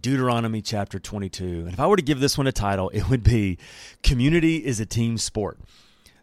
Deuteronomy 0.00 0.62
chapter 0.62 0.98
22. 0.98 1.44
And 1.44 1.72
if 1.72 1.80
I 1.80 1.86
were 1.86 1.96
to 1.96 2.02
give 2.02 2.20
this 2.20 2.38
one 2.38 2.46
a 2.46 2.52
title, 2.52 2.88
it 2.90 3.08
would 3.08 3.22
be 3.22 3.58
Community 4.02 4.64
is 4.64 4.80
a 4.80 4.86
Team 4.86 5.18
Sport. 5.18 5.58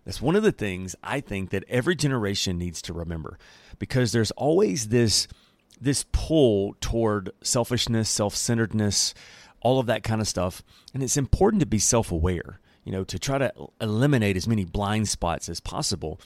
That's 0.05 0.21
one 0.21 0.35
of 0.35 0.43
the 0.43 0.51
things 0.51 0.95
I 1.03 1.20
think 1.20 1.49
that 1.49 1.63
every 1.67 1.95
generation 1.95 2.57
needs 2.57 2.81
to 2.84 2.93
remember 2.93 3.38
because 3.79 4.11
there's 4.11 4.31
always 4.31 4.89
this 4.89 5.27
this 5.81 6.05
pull 6.13 6.75
toward 6.79 7.31
selfishness, 7.41 8.09
self-centeredness, 8.09 9.13
all 9.59 9.77
of 9.79 9.87
that 9.87 10.03
kind 10.03 10.21
of 10.21 10.27
stuff, 10.27 10.63
and 10.93 11.03
it's 11.03 11.17
important 11.17 11.59
to 11.59 11.65
be 11.65 11.79
self-aware, 11.79 12.62
you 12.85 12.93
know, 12.93 13.03
to 13.03 13.20
try 13.20 13.37
to 13.37 13.51
eliminate 13.81 14.37
as 14.37 14.48
many 14.48 14.63
blind 14.63 15.09
spots 15.09 15.49
as 15.49 15.59
possible, 15.59 16.21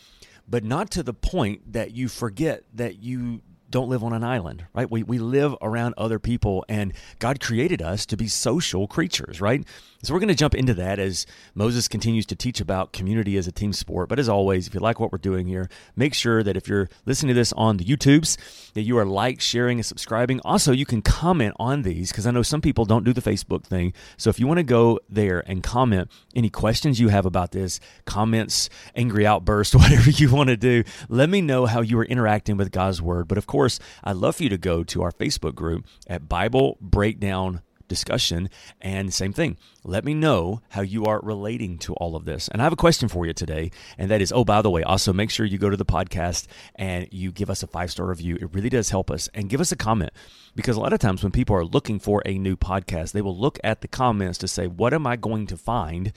but 0.47 0.63
not 0.63 0.91
to 0.91 1.02
the 1.02 1.16
point 1.16 1.73
that 1.73 1.91
you 1.91 2.08
forget 2.08 2.63
that 2.75 3.02
you 3.02 3.41
don't 3.70 3.90
live 3.90 4.04
on 4.04 4.14
an 4.14 4.23
island, 4.23 4.66
right? 4.73 4.90
We, 4.90 5.04
we 5.04 5.20
live 5.20 5.55
around 5.62 5.94
other 5.98 6.20
people, 6.20 6.66
and 6.68 6.94
God 7.20 7.40
created 7.40 7.82
us 7.82 8.05
to 8.08 8.18
be 8.18 8.28
social 8.28 8.88
creatures, 8.88 9.42
right? 9.42 9.66
So 10.02 10.13
we're 10.13 10.21
going 10.21 10.30
to 10.30 10.35
jump 10.35 10.55
into 10.55 10.73
that 10.76 10.98
as 10.98 11.26
Moses 11.53 11.89
continues 11.89 12.25
to 12.28 12.36
teach 12.36 12.61
about 12.61 12.94
community 12.94 13.36
as 13.36 13.47
a 13.47 13.52
team 13.52 13.73
sport. 13.73 14.08
But 14.08 14.17
as 14.17 14.30
always, 14.30 14.66
if 14.66 14.73
you 14.73 14.80
like 14.80 14.97
what 14.97 15.11
we're 15.11 15.17
doing 15.17 15.45
here, 15.45 15.69
make 15.97 16.14
sure 16.14 16.42
that 16.42 16.55
if 16.55 16.69
you're 16.69 16.88
listening 17.05 17.30
to 17.30 17.33
this 17.33 17.52
on 17.52 17.75
the 17.75 17.83
YouTubes, 17.83 18.38
that 18.75 18.83
you 18.83 18.97
are 18.97 19.05
like, 19.05 19.42
sharing, 19.42 19.80
and 19.80 19.86
subscribing. 19.86 20.39
Also, 20.45 20.72
you 20.72 20.86
can 20.86 21.02
comment 21.02 21.53
on 21.59 21.81
these 21.81 22.11
because 22.11 22.25
I 22.25 22.31
know 22.31 22.44
some 22.44 22.61
people 22.61 22.86
don't 22.86 23.03
do 23.03 23.11
the 23.11 23.22
Facebook 23.22 23.66
thing. 23.66 23.92
So 24.16 24.30
if 24.30 24.39
you 24.39 24.47
want 24.47 24.59
to 24.59 24.64
go 24.64 25.02
there 25.09 25.44
and 25.45 25.61
comment 25.61 26.09
any 26.33 26.50
questions 26.50 27.02
you 27.02 27.09
have 27.09 27.25
about 27.25 27.52
this, 27.52 27.81
comments, 28.05 28.70
angry 28.95 29.27
outburst, 29.27 29.75
whatever 29.75 30.11
you 30.11 30.33
want 30.33 30.47
to 30.47 30.55
do, 30.55 30.86
let 31.09 31.30
me 31.30 31.42
know 31.42 31.66
how 31.66 31.81
you 31.81 32.00
are 32.00 32.05
interacting 32.05 32.55
with 32.55 32.72
God's 32.72 33.02
word. 33.02 33.27
But 33.27 33.38
of 33.38 33.47
course, 33.47 33.80
I'd 34.05 34.16
love 34.16 34.38
for 34.38 34.44
you 34.44 34.50
to 34.50 34.58
go 34.58 34.86
to 34.86 35.02
our 35.02 35.11
Facebook 35.11 35.55
group 35.55 35.86
at 36.08 36.30
Bible 36.30 36.77
Breakdown 36.80 37.64
discussion. 37.90 38.50
And 38.80 39.14
same 39.14 39.34
thing, 39.34 39.58
let 39.84 40.06
me 40.06 40.14
know 40.14 40.62
how 40.70 40.82
you 40.82 41.04
are 41.06 41.20
relating 41.22 41.78
to 41.80 41.94
all 41.95 42.16
of 42.16 42.23
this. 42.23 42.48
And 42.48 42.62
I 42.62 42.64
have 42.64 42.72
a 42.72 42.78
question 42.78 43.09
for 43.09 43.26
you 43.26 43.34
today, 43.34 43.72
and 43.98 44.09
that 44.09 44.22
is 44.22 44.32
oh, 44.32 44.45
by 44.45 44.62
the 44.62 44.70
way, 44.70 44.84
also 44.84 45.12
make 45.12 45.30
sure 45.30 45.45
you 45.45 45.58
go 45.58 45.70
to 45.70 45.76
the 45.76 45.84
podcast 45.84 46.48
and 46.76 47.08
you 47.12 47.34
give 47.34 47.50
us 47.50 47.64
a 47.64 47.67
five 47.67 47.92
star 47.92 48.06
review. 48.06 48.38
It 48.38 48.54
really 48.54 48.70
does 48.70 48.92
help 48.92 49.12
us. 49.12 49.30
And 49.34 49.50
give 49.50 49.60
us 49.60 49.73
a 49.73 49.76
comment 49.76 50.12
because 50.56 50.78
a 50.78 50.80
lot 50.80 50.94
of 50.94 51.00
times 51.00 51.23
when 51.23 51.34
people 51.34 51.56
are 51.56 51.66
looking 51.66 52.00
for 52.00 52.22
a 52.26 52.38
new 52.38 52.56
podcast, 52.56 53.12
they 53.12 53.22
will 53.22 53.38
look 53.38 53.60
at 53.64 53.82
the 53.82 53.88
comments 53.90 54.38
to 54.40 54.48
say, 54.48 54.67
what 54.67 54.94
am 54.94 55.06
I 55.06 55.17
going 55.17 55.48
to 55.48 55.58
find? 55.58 56.14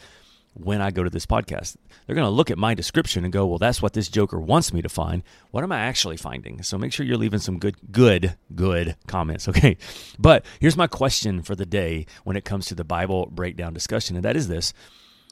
When 0.55 0.83
I 0.83 0.91
go 0.91 1.03
to 1.03 1.11
this 1.11 1.27
podcast. 1.27 1.77
They're 2.07 2.15
going 2.15 2.27
to 2.27 2.31
look 2.31 2.51
at 2.51 2.59
my 2.59 2.75
description 2.75 3.25
and 3.25 3.33
go, 3.33 3.47
"Well, 3.47 3.59
that's 3.59 3.81
what 3.81 3.95
this 3.95 4.09
joker 4.09 4.41
wants 4.41 4.73
me 4.73 4.83
to 4.83 4.89
find. 4.89 5.23
What 5.51 5.65
am 5.65 5.73
I 5.73 5.81
actually 5.81 6.17
finding?" 6.17 6.63
So 6.63 6.79
make 6.79 6.93
sure 6.93 7.07
you're 7.07 7.17
leaving 7.17 7.41
some 7.41 7.59
good 7.59 7.77
good 7.91 8.37
good 8.55 8.97
comments, 9.07 9.49
okay? 9.49 9.77
But 10.19 10.45
here's 10.61 10.77
my 10.77 10.87
question 10.87 11.43
for 11.43 11.55
the 11.55 11.67
day 11.67 12.07
when 12.25 12.37
it 12.37 12.45
comes 12.45 12.67
to 12.67 12.75
the 12.75 12.85
Bible 12.85 13.27
breakdown 13.27 13.73
discussion, 13.73 14.17
and 14.17 14.25
that 14.25 14.37
is 14.37 14.49
this: 14.49 14.73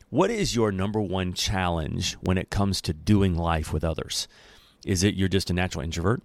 What 0.09 0.31
is 0.31 0.55
your 0.55 0.73
number 0.73 1.01
one 1.01 1.35
challenge 1.35 2.15
when 2.15 2.39
it 2.39 2.51
comes 2.51 2.81
to 2.83 2.93
doing 2.95 3.37
life 3.37 3.73
with 3.73 3.85
others? 3.85 4.29
Is 4.85 5.03
it 5.03 5.15
you're 5.15 5.29
just 5.29 5.51
a 5.51 5.55
natural 5.55 5.85
introvert? 5.85 6.23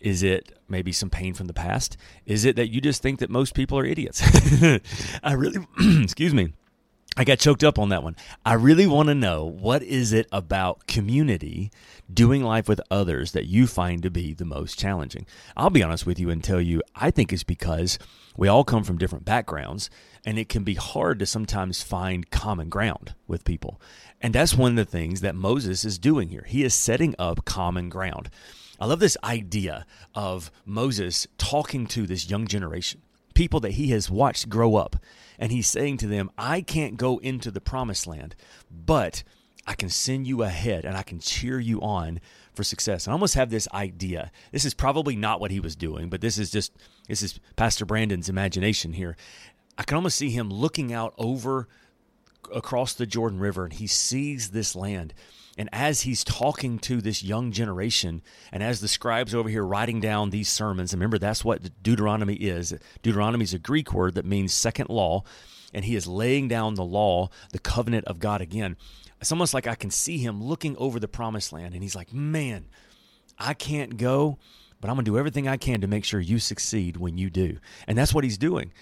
Is 0.00 0.22
it 0.22 0.52
maybe 0.68 0.92
some 0.92 1.08
pain 1.08 1.32
from 1.32 1.46
the 1.46 1.54
past? 1.54 1.96
Is 2.26 2.44
it 2.44 2.56
that 2.56 2.70
you 2.70 2.82
just 2.82 3.00
think 3.00 3.20
that 3.20 3.30
most 3.30 3.54
people 3.54 3.78
are 3.78 3.86
idiots? 3.86 4.22
I 5.22 5.32
really 5.32 5.66
excuse 6.02 6.34
me. 6.34 6.52
I 7.16 7.22
got 7.22 7.38
choked 7.38 7.62
up 7.62 7.78
on 7.78 7.90
that 7.90 8.02
one. 8.02 8.16
I 8.44 8.54
really 8.54 8.88
want 8.88 9.08
to 9.08 9.14
know 9.14 9.44
what 9.44 9.84
is 9.84 10.12
it 10.12 10.26
about 10.32 10.88
community, 10.88 11.70
doing 12.12 12.42
life 12.42 12.68
with 12.68 12.80
others 12.90 13.30
that 13.32 13.46
you 13.46 13.68
find 13.68 14.02
to 14.02 14.10
be 14.10 14.34
the 14.34 14.44
most 14.44 14.80
challenging. 14.80 15.24
I'll 15.56 15.70
be 15.70 15.82
honest 15.84 16.06
with 16.06 16.18
you 16.18 16.28
and 16.30 16.42
tell 16.42 16.60
you 16.60 16.82
I 16.96 17.12
think 17.12 17.32
it's 17.32 17.44
because 17.44 18.00
we 18.36 18.48
all 18.48 18.64
come 18.64 18.82
from 18.82 18.98
different 18.98 19.24
backgrounds 19.24 19.90
and 20.26 20.40
it 20.40 20.48
can 20.48 20.64
be 20.64 20.74
hard 20.74 21.20
to 21.20 21.26
sometimes 21.26 21.84
find 21.84 22.30
common 22.30 22.68
ground 22.68 23.14
with 23.28 23.44
people. 23.44 23.80
And 24.20 24.34
that's 24.34 24.56
one 24.56 24.72
of 24.72 24.76
the 24.76 24.90
things 24.90 25.20
that 25.20 25.36
Moses 25.36 25.84
is 25.84 26.00
doing 26.00 26.30
here. 26.30 26.44
He 26.48 26.64
is 26.64 26.74
setting 26.74 27.14
up 27.16 27.44
common 27.44 27.90
ground. 27.90 28.28
I 28.80 28.86
love 28.86 28.98
this 28.98 29.16
idea 29.22 29.86
of 30.16 30.50
Moses 30.64 31.28
talking 31.38 31.86
to 31.88 32.08
this 32.08 32.28
young 32.28 32.48
generation, 32.48 33.02
people 33.34 33.60
that 33.60 33.72
he 33.72 33.88
has 33.88 34.10
watched 34.10 34.48
grow 34.48 34.76
up 34.76 34.96
and 35.38 35.52
he's 35.52 35.66
saying 35.66 35.98
to 35.98 36.06
them, 36.06 36.30
I 36.38 36.60
can't 36.60 36.96
go 36.96 37.18
into 37.18 37.50
the 37.50 37.60
promised 37.60 38.06
land, 38.06 38.34
but 38.70 39.22
I 39.66 39.74
can 39.74 39.88
send 39.88 40.26
you 40.26 40.42
ahead 40.42 40.84
and 40.84 40.96
I 40.96 41.02
can 41.02 41.18
cheer 41.18 41.58
you 41.58 41.80
on 41.80 42.20
for 42.54 42.62
success. 42.62 43.08
I 43.08 43.12
almost 43.12 43.34
have 43.34 43.50
this 43.50 43.68
idea. 43.72 44.30
This 44.52 44.64
is 44.64 44.74
probably 44.74 45.16
not 45.16 45.40
what 45.40 45.50
he 45.50 45.60
was 45.60 45.74
doing, 45.74 46.08
but 46.08 46.20
this 46.20 46.38
is 46.38 46.50
just 46.50 46.72
this 47.08 47.22
is 47.22 47.40
Pastor 47.56 47.84
Brandon's 47.84 48.28
imagination 48.28 48.92
here. 48.92 49.16
I 49.76 49.82
can 49.82 49.96
almost 49.96 50.16
see 50.16 50.30
him 50.30 50.50
looking 50.50 50.92
out 50.92 51.14
over 51.18 51.68
across 52.54 52.94
the 52.94 53.06
Jordan 53.06 53.40
River 53.40 53.64
and 53.64 53.72
he 53.72 53.86
sees 53.86 54.50
this 54.50 54.76
land 54.76 55.14
and 55.56 55.68
as 55.72 56.02
he's 56.02 56.24
talking 56.24 56.78
to 56.80 57.00
this 57.00 57.22
young 57.22 57.52
generation, 57.52 58.22
and 58.50 58.62
as 58.62 58.80
the 58.80 58.88
scribes 58.88 59.34
over 59.34 59.48
here 59.48 59.64
writing 59.64 60.00
down 60.00 60.30
these 60.30 60.48
sermons, 60.48 60.92
remember 60.92 61.18
that's 61.18 61.44
what 61.44 61.82
Deuteronomy 61.82 62.34
is. 62.34 62.74
Deuteronomy 63.02 63.44
is 63.44 63.54
a 63.54 63.58
Greek 63.58 63.92
word 63.92 64.14
that 64.14 64.24
means 64.24 64.52
second 64.52 64.88
law, 64.88 65.22
and 65.72 65.84
he 65.84 65.94
is 65.94 66.06
laying 66.06 66.48
down 66.48 66.74
the 66.74 66.84
law, 66.84 67.28
the 67.52 67.58
covenant 67.58 68.04
of 68.06 68.18
God 68.18 68.40
again. 68.40 68.76
It's 69.20 69.32
almost 69.32 69.54
like 69.54 69.66
I 69.66 69.76
can 69.76 69.90
see 69.90 70.18
him 70.18 70.42
looking 70.42 70.76
over 70.76 70.98
the 70.98 71.08
promised 71.08 71.52
land, 71.52 71.74
and 71.74 71.82
he's 71.82 71.96
like, 71.96 72.12
Man, 72.12 72.66
I 73.38 73.54
can't 73.54 73.96
go, 73.96 74.38
but 74.80 74.90
I'm 74.90 74.96
going 74.96 75.04
to 75.04 75.10
do 75.10 75.18
everything 75.18 75.46
I 75.46 75.56
can 75.56 75.80
to 75.80 75.86
make 75.86 76.04
sure 76.04 76.20
you 76.20 76.38
succeed 76.38 76.96
when 76.96 77.16
you 77.16 77.30
do. 77.30 77.58
And 77.86 77.96
that's 77.96 78.12
what 78.12 78.24
he's 78.24 78.38
doing. 78.38 78.72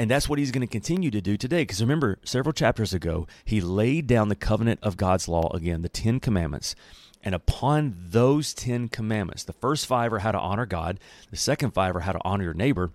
And 0.00 0.10
that's 0.10 0.30
what 0.30 0.38
he's 0.38 0.50
going 0.50 0.66
to 0.66 0.66
continue 0.66 1.10
to 1.10 1.20
do 1.20 1.36
today. 1.36 1.60
Because 1.60 1.82
remember, 1.82 2.18
several 2.24 2.54
chapters 2.54 2.94
ago, 2.94 3.26
he 3.44 3.60
laid 3.60 4.06
down 4.06 4.30
the 4.30 4.34
covenant 4.34 4.80
of 4.82 4.96
God's 4.96 5.28
law 5.28 5.50
again, 5.52 5.82
the 5.82 5.90
Ten 5.90 6.20
Commandments. 6.20 6.74
And 7.22 7.34
upon 7.34 7.96
those 8.08 8.54
Ten 8.54 8.88
Commandments, 8.88 9.44
the 9.44 9.52
first 9.52 9.84
five 9.84 10.10
are 10.14 10.20
how 10.20 10.32
to 10.32 10.38
honor 10.38 10.64
God, 10.64 10.98
the 11.30 11.36
second 11.36 11.72
five 11.72 11.94
are 11.94 12.00
how 12.00 12.12
to 12.12 12.20
honor 12.24 12.44
your 12.44 12.54
neighbor. 12.54 12.92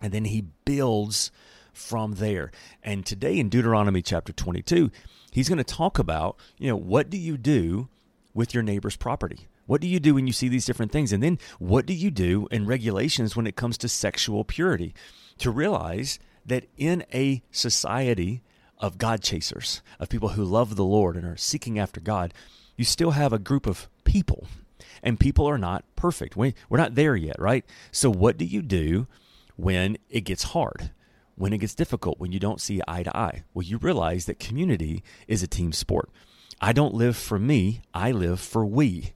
And 0.00 0.12
then 0.12 0.24
he 0.24 0.44
builds 0.64 1.32
from 1.72 2.12
there. 2.12 2.52
And 2.80 3.04
today 3.04 3.36
in 3.36 3.48
Deuteronomy 3.48 4.00
chapter 4.00 4.32
22, 4.32 4.92
he's 5.32 5.48
going 5.48 5.58
to 5.58 5.64
talk 5.64 5.98
about, 5.98 6.36
you 6.58 6.68
know, 6.68 6.76
what 6.76 7.10
do 7.10 7.18
you 7.18 7.38
do 7.38 7.88
with 8.34 8.54
your 8.54 8.62
neighbor's 8.62 8.94
property? 8.94 9.48
What 9.66 9.80
do 9.80 9.88
you 9.88 9.98
do 9.98 10.14
when 10.14 10.28
you 10.28 10.32
see 10.32 10.46
these 10.46 10.64
different 10.64 10.92
things? 10.92 11.12
And 11.12 11.24
then 11.24 11.40
what 11.58 11.86
do 11.86 11.92
you 11.92 12.12
do 12.12 12.46
in 12.52 12.66
regulations 12.66 13.34
when 13.34 13.48
it 13.48 13.56
comes 13.56 13.76
to 13.78 13.88
sexual 13.88 14.44
purity? 14.44 14.94
To 15.40 15.50
realize 15.50 16.18
that 16.46 16.66
in 16.76 17.04
a 17.12 17.42
society 17.50 18.42
of 18.78 18.98
God 18.98 19.22
chasers, 19.22 19.82
of 19.98 20.08
people 20.08 20.30
who 20.30 20.44
love 20.44 20.76
the 20.76 20.84
Lord 20.84 21.16
and 21.16 21.26
are 21.26 21.36
seeking 21.36 21.78
after 21.78 22.00
God, 22.00 22.32
you 22.76 22.84
still 22.84 23.10
have 23.10 23.32
a 23.32 23.38
group 23.38 23.66
of 23.66 23.88
people, 24.04 24.46
and 25.02 25.20
people 25.20 25.46
are 25.46 25.58
not 25.58 25.84
perfect. 25.96 26.36
We, 26.36 26.54
we're 26.68 26.78
not 26.78 26.94
there 26.94 27.16
yet, 27.16 27.38
right? 27.38 27.64
So, 27.92 28.10
what 28.10 28.38
do 28.38 28.44
you 28.44 28.62
do 28.62 29.06
when 29.56 29.98
it 30.08 30.22
gets 30.22 30.44
hard? 30.44 30.90
When 31.36 31.52
it 31.52 31.58
gets 31.58 31.74
difficult, 31.74 32.18
when 32.18 32.32
you 32.32 32.38
don't 32.38 32.60
see 32.60 32.80
eye 32.86 33.02
to 33.02 33.16
eye? 33.16 33.44
Well, 33.54 33.62
you 33.62 33.78
realize 33.78 34.26
that 34.26 34.38
community 34.38 35.02
is 35.26 35.42
a 35.42 35.46
team 35.46 35.72
sport. 35.72 36.10
I 36.60 36.72
don't 36.72 36.94
live 36.94 37.16
for 37.16 37.38
me, 37.38 37.80
I 37.94 38.12
live 38.12 38.40
for 38.40 38.64
we. 38.64 39.12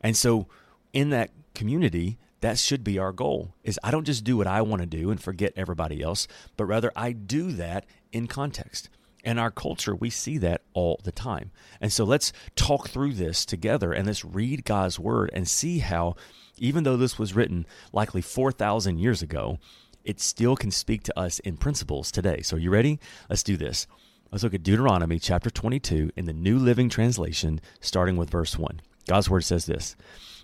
And 0.00 0.16
so, 0.16 0.48
in 0.92 1.10
that 1.10 1.30
community, 1.54 2.18
that 2.42 2.58
should 2.58 2.84
be 2.84 2.98
our 2.98 3.12
goal 3.12 3.54
is 3.64 3.80
i 3.82 3.90
don't 3.90 4.04
just 4.04 4.22
do 4.22 4.36
what 4.36 4.46
i 4.46 4.60
want 4.60 4.80
to 4.80 4.86
do 4.86 5.10
and 5.10 5.22
forget 5.22 5.52
everybody 5.56 6.02
else 6.02 6.28
but 6.56 6.66
rather 6.66 6.92
i 6.94 7.10
do 7.12 7.52
that 7.52 7.86
in 8.12 8.26
context. 8.26 8.88
In 9.24 9.38
our 9.38 9.50
culture 9.50 9.94
we 9.94 10.10
see 10.10 10.36
that 10.38 10.62
all 10.74 11.00
the 11.04 11.12
time. 11.12 11.52
And 11.80 11.92
so 11.92 12.04
let's 12.04 12.32
talk 12.56 12.88
through 12.88 13.14
this 13.14 13.46
together 13.46 13.92
and 13.92 14.06
let's 14.06 14.24
read 14.24 14.64
god's 14.64 14.98
word 14.98 15.30
and 15.32 15.48
see 15.48 15.78
how 15.78 16.16
even 16.58 16.84
though 16.84 16.96
this 16.96 17.18
was 17.18 17.34
written 17.34 17.64
likely 17.92 18.20
4000 18.20 18.98
years 18.98 19.22
ago 19.22 19.58
it 20.04 20.20
still 20.20 20.56
can 20.56 20.72
speak 20.72 21.04
to 21.04 21.16
us 21.16 21.38
in 21.40 21.56
principles 21.56 22.10
today. 22.10 22.42
So 22.42 22.56
you 22.56 22.70
ready? 22.70 22.98
Let's 23.30 23.44
do 23.44 23.56
this. 23.56 23.86
Let's 24.32 24.42
look 24.42 24.54
at 24.54 24.64
deuteronomy 24.64 25.20
chapter 25.20 25.50
22 25.50 26.10
in 26.16 26.24
the 26.24 26.32
new 26.32 26.58
living 26.58 26.88
translation 26.88 27.60
starting 27.80 28.16
with 28.16 28.30
verse 28.30 28.58
1 28.58 28.80
god's 29.08 29.28
word 29.28 29.42
says 29.42 29.66
this 29.66 29.94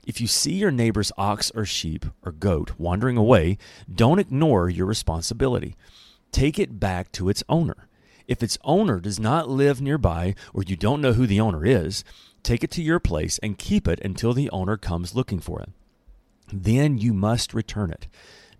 if 0.08 0.22
you 0.22 0.26
see 0.26 0.54
your 0.54 0.70
neighbor's 0.70 1.12
ox 1.18 1.52
or 1.54 1.66
sheep 1.66 2.06
or 2.24 2.32
goat 2.32 2.72
wandering 2.78 3.18
away, 3.18 3.58
don't 3.94 4.18
ignore 4.18 4.70
your 4.70 4.86
responsibility. 4.86 5.76
Take 6.32 6.58
it 6.58 6.80
back 6.80 7.12
to 7.12 7.28
its 7.28 7.44
owner. 7.46 7.88
If 8.26 8.42
its 8.42 8.56
owner 8.64 9.00
does 9.00 9.20
not 9.20 9.50
live 9.50 9.82
nearby 9.82 10.34
or 10.54 10.62
you 10.62 10.76
don't 10.76 11.02
know 11.02 11.12
who 11.12 11.26
the 11.26 11.40
owner 11.40 11.64
is, 11.64 12.04
take 12.42 12.64
it 12.64 12.70
to 12.72 12.82
your 12.82 12.98
place 12.98 13.38
and 13.42 13.58
keep 13.58 13.86
it 13.86 14.00
until 14.00 14.32
the 14.32 14.48
owner 14.48 14.78
comes 14.78 15.14
looking 15.14 15.40
for 15.40 15.60
it. 15.60 15.68
Then 16.50 16.96
you 16.96 17.12
must 17.12 17.52
return 17.52 17.90
it. 17.90 18.08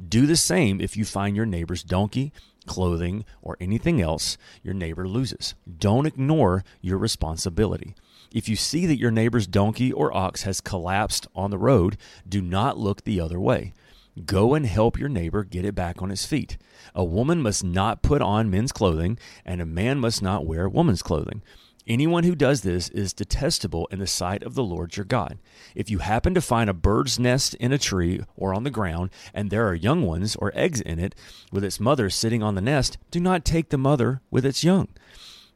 Do 0.06 0.26
the 0.26 0.36
same 0.36 0.82
if 0.82 0.98
you 0.98 1.06
find 1.06 1.34
your 1.34 1.46
neighbor's 1.46 1.82
donkey, 1.82 2.30
clothing, 2.66 3.24
or 3.40 3.56
anything 3.58 4.02
else 4.02 4.36
your 4.62 4.74
neighbor 4.74 5.08
loses. 5.08 5.54
Don't 5.78 6.06
ignore 6.06 6.62
your 6.82 6.98
responsibility. 6.98 7.94
If 8.32 8.48
you 8.48 8.56
see 8.56 8.84
that 8.86 8.98
your 8.98 9.10
neighbor's 9.10 9.46
donkey 9.46 9.92
or 9.92 10.14
ox 10.14 10.42
has 10.42 10.60
collapsed 10.60 11.26
on 11.34 11.50
the 11.50 11.58
road, 11.58 11.96
do 12.28 12.42
not 12.42 12.78
look 12.78 13.04
the 13.04 13.20
other 13.20 13.40
way. 13.40 13.72
Go 14.26 14.54
and 14.54 14.66
help 14.66 14.98
your 14.98 15.08
neighbor 15.08 15.44
get 15.44 15.64
it 15.64 15.74
back 15.74 16.02
on 16.02 16.10
its 16.10 16.26
feet. 16.26 16.58
A 16.94 17.04
woman 17.04 17.40
must 17.40 17.64
not 17.64 18.02
put 18.02 18.20
on 18.20 18.50
men's 18.50 18.72
clothing, 18.72 19.18
and 19.44 19.60
a 19.60 19.66
man 19.66 19.98
must 19.98 20.22
not 20.22 20.44
wear 20.44 20.68
woman's 20.68 21.02
clothing. 21.02 21.42
Anyone 21.86 22.24
who 22.24 22.34
does 22.34 22.60
this 22.60 22.90
is 22.90 23.14
detestable 23.14 23.88
in 23.90 23.98
the 23.98 24.06
sight 24.06 24.42
of 24.42 24.54
the 24.54 24.62
Lord 24.62 24.94
your 24.96 25.06
God. 25.06 25.38
If 25.74 25.88
you 25.88 26.00
happen 26.00 26.34
to 26.34 26.42
find 26.42 26.68
a 26.68 26.74
bird's 26.74 27.18
nest 27.18 27.54
in 27.54 27.72
a 27.72 27.78
tree 27.78 28.20
or 28.36 28.52
on 28.52 28.64
the 28.64 28.70
ground, 28.70 29.08
and 29.32 29.50
there 29.50 29.66
are 29.66 29.74
young 29.74 30.02
ones 30.02 30.36
or 30.36 30.52
eggs 30.54 30.82
in 30.82 30.98
it, 30.98 31.14
with 31.50 31.64
its 31.64 31.80
mother 31.80 32.10
sitting 32.10 32.42
on 32.42 32.56
the 32.56 32.60
nest, 32.60 32.98
do 33.10 33.20
not 33.20 33.42
take 33.42 33.70
the 33.70 33.78
mother 33.78 34.20
with 34.30 34.44
its 34.44 34.62
young. 34.62 34.88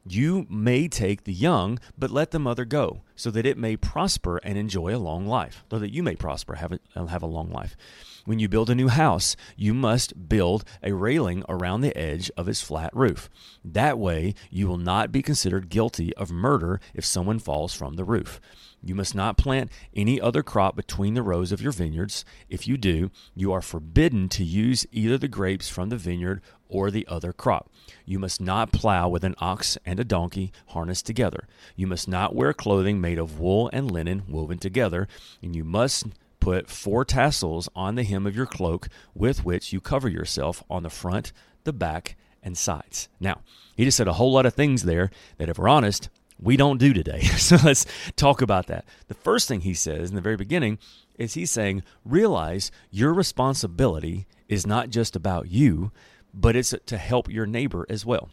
You 0.05 0.47
may 0.51 0.89
take 0.89 1.25
the 1.25 1.33
young, 1.33 1.79
but 1.97 2.11
let 2.11 2.33
the 2.33 2.39
mother 2.39 2.65
go, 2.65 3.03
so 3.15 3.31
that 3.31 3.47
it 3.47 3.57
may 3.57 3.77
prosper 3.77 4.39
and 4.39 4.59
enjoy 4.59 4.95
a 4.95 4.99
long 4.99 5.27
life, 5.27 5.65
so 5.71 5.79
that 5.79 5.93
you 5.93 6.03
may 6.03 6.17
prosper, 6.17 6.57
have 6.57 6.79
have 6.95 7.23
a 7.23 7.27
long 7.27 7.51
life. 7.51 7.77
When 8.25 8.39
you 8.39 8.49
build 8.49 8.71
a 8.71 8.75
new 8.77 8.87
house, 8.87 9.35
you 9.57 9.75
must 9.75 10.29
build 10.29 10.65
a 10.81 10.93
railing 10.93 11.45
around 11.49 11.81
the 11.81 11.97
edge 11.97 12.31
of 12.37 12.49
its 12.49 12.61
flat 12.61 12.95
roof. 12.95 13.29
That 13.65 13.99
way, 13.99 14.35
you 14.49 14.69
will 14.69 14.77
not 14.77 15.11
be 15.11 15.23
considered 15.23 15.69
guilty 15.69 16.15
of 16.15 16.31
murder 16.31 16.81
if 16.95 17.05
someone 17.05 17.41
falls 17.41 17.75
from 17.75 17.95
the 17.95 18.05
roof. 18.05 18.41
You 18.81 18.95
must 18.95 19.15
not 19.15 19.37
plant 19.37 19.73
any 19.95 20.21
other 20.21 20.45
crop 20.45 20.77
between 20.77 21.15
the 21.15 21.23
rows 21.23 21.51
of 21.51 21.61
your 21.61 21.73
vineyards. 21.73 22.25
If 22.49 22.69
you 22.69 22.77
do, 22.77 23.11
you 23.35 23.53
are 23.53 23.63
forbidden 23.63 24.29
to 24.31 24.45
use 24.45 24.87
either 24.93 25.19
the 25.19 25.29
grapes 25.29 25.69
from 25.69 25.89
the 25.89 25.97
vineyard 25.97 26.43
or 26.69 26.91
the 26.91 27.07
other 27.09 27.33
crop. 27.33 27.71
You 28.05 28.19
must 28.19 28.41
not 28.41 28.73
plow 28.73 29.09
with 29.09 29.25
an 29.25 29.35
ox 29.39 29.79
and 29.85 29.99
a 29.99 30.05
donkey 30.05 30.53
harnessed 30.69 31.07
together. 31.07 31.47
You 31.77 31.87
must 31.89 32.09
not 32.09 32.35
wear 32.35 32.53
clothing 32.53 33.01
made 33.01 33.19
of 33.19 33.39
wool 33.39 33.69
and 33.73 33.91
linen 33.91 34.23
woven 34.29 34.59
together, 34.59 35.07
and 35.43 35.55
you 35.55 35.65
must 35.65 36.07
put 36.43 36.69
four 36.69 37.05
tassels 37.05 37.69
on 37.77 37.95
the 37.95 38.03
hem 38.03 38.27
of 38.27 38.35
your 38.35 38.47
cloak 38.47 38.89
with 39.15 39.45
which 39.45 39.73
you 39.73 39.81
cover 39.81 40.09
yourself 40.09 40.65
on 40.69 40.83
the 40.83 40.91
front, 40.91 41.33
the 41.63 41.73
back, 41.73 42.17
and 42.43 42.59
sides. 42.59 43.09
Now, 43.21 43.43
he 43.77 43.85
just 43.85 43.97
said 43.97 44.09
a 44.09 44.15
whole 44.15 44.33
lot 44.33 44.45
of 44.45 44.53
things 44.53 44.83
there 44.83 45.13
that, 45.39 45.49
if 45.49 45.57
we're 45.57 45.69
honest, 45.69 46.09
we 46.41 46.57
don't 46.57 46.79
do 46.79 46.93
today. 46.93 47.21
so 47.39 47.57
let's 47.63 47.87
talk 48.17 48.43
about 48.43 48.67
that. 48.67 48.85
The 49.07 49.15
first 49.15 49.47
thing 49.47 49.61
he 49.61 49.73
says 49.73 50.11
in 50.11 50.17
the 50.17 50.21
very 50.21 50.35
beginning 50.35 50.81
is 51.17 51.35
he's 51.35 51.53
saying, 51.53 51.85
realize 52.05 52.73
your 52.91 53.15
responsibility 53.15 54.27
is 54.49 54.67
not 54.67 54.91
just 54.91 55.15
about 55.15 55.49
you, 55.49 55.93
but 56.35 56.57
it's 56.57 56.75
to 56.87 56.99
help 56.99 57.31
your 57.31 57.47
neighbor 57.47 57.87
as 57.89 58.05
well. 58.05 58.31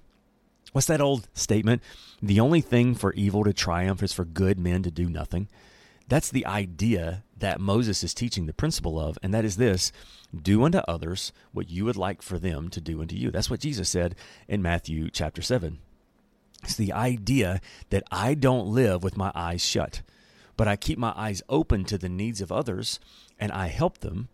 What's 0.71 0.87
that 0.87 0.99
old 0.99 1.27
statement? 1.35 1.83
The 2.23 2.39
only 2.39 2.61
thing 2.61 2.95
for 2.95 3.13
evil 3.13 3.43
to 3.43 3.53
triumph 3.53 4.01
is 4.01 4.13
for 4.13 4.25
good 4.25 4.59
men 4.59 4.81
to 4.81 4.89
do 4.89 5.07
nothing. 5.09 5.47
That's 6.07 6.31
the 6.31 6.47
idea 6.47 7.23
that 7.39 7.59
Moses 7.59 8.03
is 8.03 8.13
teaching 8.13 8.45
the 8.45 8.53
principle 8.53 8.99
of, 8.99 9.17
and 9.23 9.33
that 9.33 9.45
is 9.45 9.57
this 9.57 9.91
do 10.35 10.63
unto 10.63 10.79
others 10.79 11.31
what 11.51 11.69
you 11.69 11.85
would 11.85 11.97
like 11.97 12.21
for 12.21 12.37
them 12.37 12.69
to 12.69 12.81
do 12.81 13.01
unto 13.01 13.15
you. 13.15 13.31
That's 13.31 13.49
what 13.49 13.61
Jesus 13.61 13.89
said 13.89 14.15
in 14.47 14.61
Matthew 14.61 15.09
chapter 15.09 15.41
7. 15.41 15.79
It's 16.63 16.75
the 16.75 16.93
idea 16.93 17.61
that 17.89 18.03
I 18.11 18.33
don't 18.33 18.67
live 18.67 19.03
with 19.03 19.17
my 19.17 19.31
eyes 19.33 19.63
shut, 19.63 20.01
but 20.57 20.67
I 20.67 20.75
keep 20.75 20.99
my 20.99 21.13
eyes 21.15 21.41
open 21.49 21.85
to 21.85 21.97
the 21.97 22.09
needs 22.09 22.41
of 22.41 22.51
others 22.51 22.99
and 23.39 23.51
I 23.51 23.67
help 23.67 23.99
them 23.99 24.27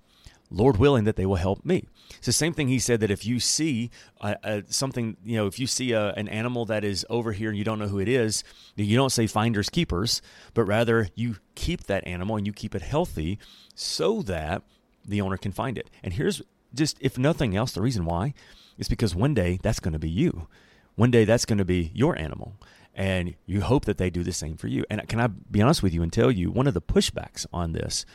Lord 0.50 0.78
willing 0.78 1.04
that 1.06 1.16
they 1.16 1.26
will 1.26 1.36
help 1.36 1.66
me. 1.66 1.88
It's 2.18 2.28
the 2.28 2.34
same 2.34 2.54
thing 2.54 2.68
he 2.68 2.80
said 2.80 3.00
that 3.00 3.12
if 3.12 3.26
you 3.26 3.40
see 3.40 3.90
uh, 4.22 4.36
uh, 4.44 4.62
something, 4.68 5.18
you 5.24 5.38
know, 5.38 5.48
if 5.48 5.60
you 5.60 5.68
see 5.68 5.92
a, 5.92 6.12
an 6.14 6.28
animal 6.28 6.66
that 6.66 6.84
is 6.84 7.06
over 7.10 7.32
here 7.32 7.50
and 7.50 7.58
you 7.58 7.64
don't 7.64 7.80
know 7.80 7.88
who 7.88 8.00
it 8.00 8.08
is, 8.08 8.44
you 8.76 8.96
don't 8.96 9.12
say 9.12 9.28
finders 9.28 9.70
keepers, 9.70 10.22
but 10.54 10.64
rather 10.66 11.10
you 11.16 11.38
keep 11.56 11.86
that 11.86 12.06
animal 12.08 12.36
and 12.36 12.46
you 12.46 12.54
keep 12.54 12.76
it 12.76 12.82
healthy 12.82 13.40
so 13.74 14.22
that 14.24 14.62
the 15.04 15.22
owner 15.22 15.38
can 15.38 15.52
find 15.52 15.78
it. 15.78 15.90
And 16.04 16.14
here's 16.14 16.42
just, 16.74 16.98
if 17.00 17.18
nothing 17.18 17.56
else, 17.56 17.72
the 17.72 17.82
reason 17.82 18.06
why 18.06 18.34
is 18.78 18.88
because 18.88 19.16
one 19.16 19.34
day 19.34 19.60
that's 19.62 19.80
going 19.80 19.94
to 19.94 20.00
be 20.00 20.10
you. 20.10 20.48
One 20.96 21.12
day 21.12 21.26
that's 21.26 21.46
going 21.46 21.58
to 21.58 21.66
be 21.66 21.92
your 21.94 22.18
animal. 22.18 22.56
And 22.94 23.36
you 23.46 23.62
hope 23.62 23.86
that 23.86 23.98
they 23.98 24.10
do 24.10 24.24
the 24.24 24.32
same 24.32 24.56
for 24.56 24.68
you. 24.68 24.86
And 24.90 25.06
can 25.10 25.20
I 25.20 25.28
be 25.28 25.62
honest 25.62 25.84
with 25.84 25.94
you 25.94 26.02
and 26.02 26.14
tell 26.14 26.32
you 26.32 26.50
one 26.50 26.68
of 26.68 26.74
the 26.74 26.82
pushbacks 26.82 27.46
on 27.52 27.74
this 27.74 28.06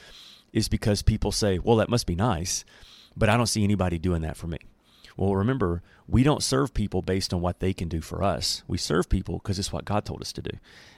is 0.53 0.69
because 0.69 1.03
people 1.03 1.33
say, 1.33 1.59
well, 1.59 1.77
that 1.77 1.89
must 1.89 2.07
be 2.07 2.15
nice, 2.15 2.65
but 3.17 3.29
I 3.29 3.37
don't 3.37 3.47
see 3.47 3.65
anybody 3.65 3.99
doing 3.99 4.23
that 4.23 4.37
for 4.37 4.47
me. 4.47 4.59
Well, 5.17 5.35
remember, 5.35 5.83
we 6.09 6.23
don't 6.23 6.43
serve 6.43 6.73
people 6.73 7.03
based 7.03 7.35
on 7.35 7.41
what 7.41 7.61
they 7.61 7.73
can 7.73 7.89
do 7.89 8.01
for 8.01 8.23
us. 8.23 8.63
We 8.67 8.79
serve 8.79 9.09
people 9.09 9.39
because 9.39 9.59
it's 9.59 9.73
what 9.73 9.85
God 9.85 10.05
told 10.05 10.23
us 10.23 10.33
to 10.33 10.43
do. 10.43 10.57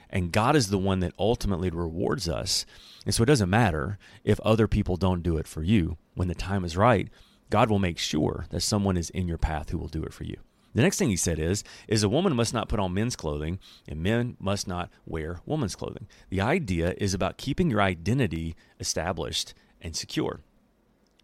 And 0.09 0.31
God 0.31 0.55
is 0.55 0.69
the 0.69 0.77
one 0.77 0.99
that 0.99 1.13
ultimately 1.17 1.69
rewards 1.69 2.29
us. 2.29 2.65
And 3.05 3.13
so 3.13 3.23
it 3.23 3.27
doesn't 3.27 3.49
matter 3.49 3.97
if 4.23 4.39
other 4.41 4.67
people 4.67 4.95
don't 4.95 5.23
do 5.23 5.37
it 5.37 5.47
for 5.47 5.63
you. 5.63 5.97
When 6.13 6.27
the 6.27 6.35
time 6.35 6.63
is 6.63 6.77
right, 6.77 7.09
God 7.49 7.69
will 7.69 7.79
make 7.79 7.97
sure 7.97 8.45
that 8.51 8.61
someone 8.61 8.95
is 8.95 9.09
in 9.09 9.27
your 9.27 9.37
path 9.37 9.69
who 9.69 9.77
will 9.77 9.87
do 9.87 10.03
it 10.03 10.13
for 10.13 10.23
you. 10.23 10.37
The 10.73 10.81
next 10.81 10.97
thing 10.97 11.09
he 11.09 11.15
said 11.15 11.39
is, 11.39 11.63
is 11.87 12.03
a 12.03 12.09
woman 12.09 12.35
must 12.35 12.53
not 12.53 12.69
put 12.69 12.79
on 12.79 12.93
men's 12.93 13.15
clothing 13.15 13.59
and 13.87 14.01
men 14.01 14.37
must 14.39 14.67
not 14.67 14.89
wear 15.05 15.39
woman's 15.45 15.75
clothing. 15.75 16.07
The 16.29 16.41
idea 16.41 16.95
is 16.97 17.13
about 17.13 17.37
keeping 17.37 17.69
your 17.69 17.81
identity 17.81 18.55
established 18.79 19.53
and 19.81 19.95
secure. 19.95 20.39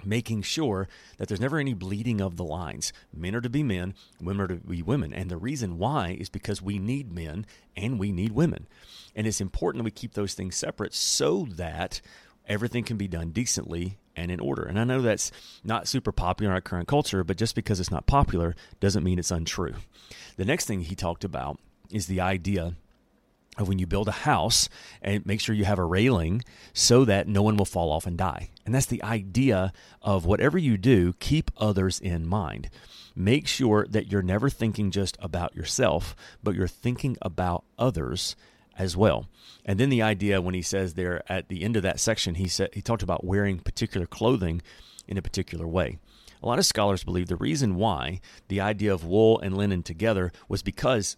Making 0.05 0.43
sure 0.43 0.87
that 1.17 1.27
there's 1.27 1.41
never 1.41 1.57
any 1.57 1.73
bleeding 1.73 2.21
of 2.21 2.37
the 2.37 2.45
lines. 2.45 2.93
Men 3.13 3.35
are 3.35 3.41
to 3.41 3.49
be 3.49 3.63
men, 3.63 3.95
women 4.21 4.41
are 4.41 4.47
to 4.47 4.55
be 4.55 4.81
women. 4.81 5.13
And 5.13 5.29
the 5.29 5.35
reason 5.35 5.77
why 5.77 6.15
is 6.17 6.29
because 6.29 6.61
we 6.61 6.79
need 6.79 7.11
men 7.11 7.45
and 7.75 7.99
we 7.99 8.13
need 8.13 8.31
women. 8.31 8.67
And 9.13 9.27
it's 9.27 9.41
important 9.41 9.79
that 9.79 9.85
we 9.85 9.91
keep 9.91 10.13
those 10.13 10.35
things 10.35 10.55
separate 10.55 10.93
so 10.93 11.47
that 11.51 11.99
everything 12.47 12.85
can 12.85 12.95
be 12.95 13.09
done 13.09 13.31
decently 13.31 13.97
and 14.19 14.31
in 14.31 14.39
order. 14.39 14.63
And 14.63 14.79
I 14.79 14.83
know 14.83 15.01
that's 15.01 15.31
not 15.63 15.87
super 15.87 16.11
popular 16.11 16.51
in 16.51 16.55
our 16.55 16.61
current 16.61 16.87
culture, 16.87 17.23
but 17.23 17.37
just 17.37 17.55
because 17.55 17.79
it's 17.79 17.91
not 17.91 18.05
popular 18.05 18.55
doesn't 18.79 19.03
mean 19.03 19.19
it's 19.19 19.31
untrue. 19.31 19.75
The 20.37 20.45
next 20.45 20.65
thing 20.65 20.81
he 20.81 20.95
talked 20.95 21.23
about 21.23 21.59
is 21.91 22.07
the 22.07 22.21
idea 22.21 22.75
of 23.57 23.67
when 23.67 23.79
you 23.79 23.87
build 23.87 24.07
a 24.07 24.11
house 24.11 24.69
and 25.01 25.25
make 25.25 25.41
sure 25.41 25.55
you 25.55 25.65
have 25.65 25.79
a 25.79 25.85
railing 25.85 26.43
so 26.73 27.03
that 27.05 27.27
no 27.27 27.41
one 27.41 27.57
will 27.57 27.65
fall 27.65 27.91
off 27.91 28.05
and 28.05 28.17
die. 28.17 28.49
And 28.65 28.73
that's 28.73 28.85
the 28.85 29.03
idea 29.03 29.73
of 30.01 30.25
whatever 30.25 30.57
you 30.57 30.77
do, 30.77 31.13
keep 31.19 31.51
others 31.57 31.99
in 31.99 32.27
mind. 32.27 32.69
Make 33.15 33.47
sure 33.47 33.85
that 33.89 34.11
you're 34.11 34.21
never 34.21 34.49
thinking 34.49 34.91
just 34.91 35.17
about 35.19 35.55
yourself, 35.55 36.15
but 36.41 36.55
you're 36.55 36.67
thinking 36.67 37.17
about 37.21 37.65
others 37.77 38.35
as 38.79 38.97
well. 38.97 39.27
And 39.65 39.79
then 39.79 39.89
the 39.89 40.01
idea 40.01 40.41
when 40.41 40.55
he 40.55 40.61
says 40.61 40.93
there 40.93 41.21
at 41.31 41.49
the 41.49 41.63
end 41.63 41.75
of 41.75 41.83
that 41.83 41.99
section, 41.99 42.35
he 42.35 42.47
said 42.47 42.69
he 42.73 42.81
talked 42.81 43.03
about 43.03 43.25
wearing 43.25 43.59
particular 43.59 44.07
clothing 44.07 44.61
in 45.07 45.17
a 45.17 45.21
particular 45.21 45.67
way. 45.67 45.99
A 46.41 46.47
lot 46.47 46.57
of 46.57 46.65
scholars 46.65 47.03
believe 47.03 47.27
the 47.27 47.35
reason 47.35 47.75
why 47.75 48.21
the 48.47 48.61
idea 48.61 48.93
of 48.93 49.03
wool 49.03 49.39
and 49.41 49.57
linen 49.57 49.83
together 49.83 50.31
was 50.47 50.63
because 50.63 51.17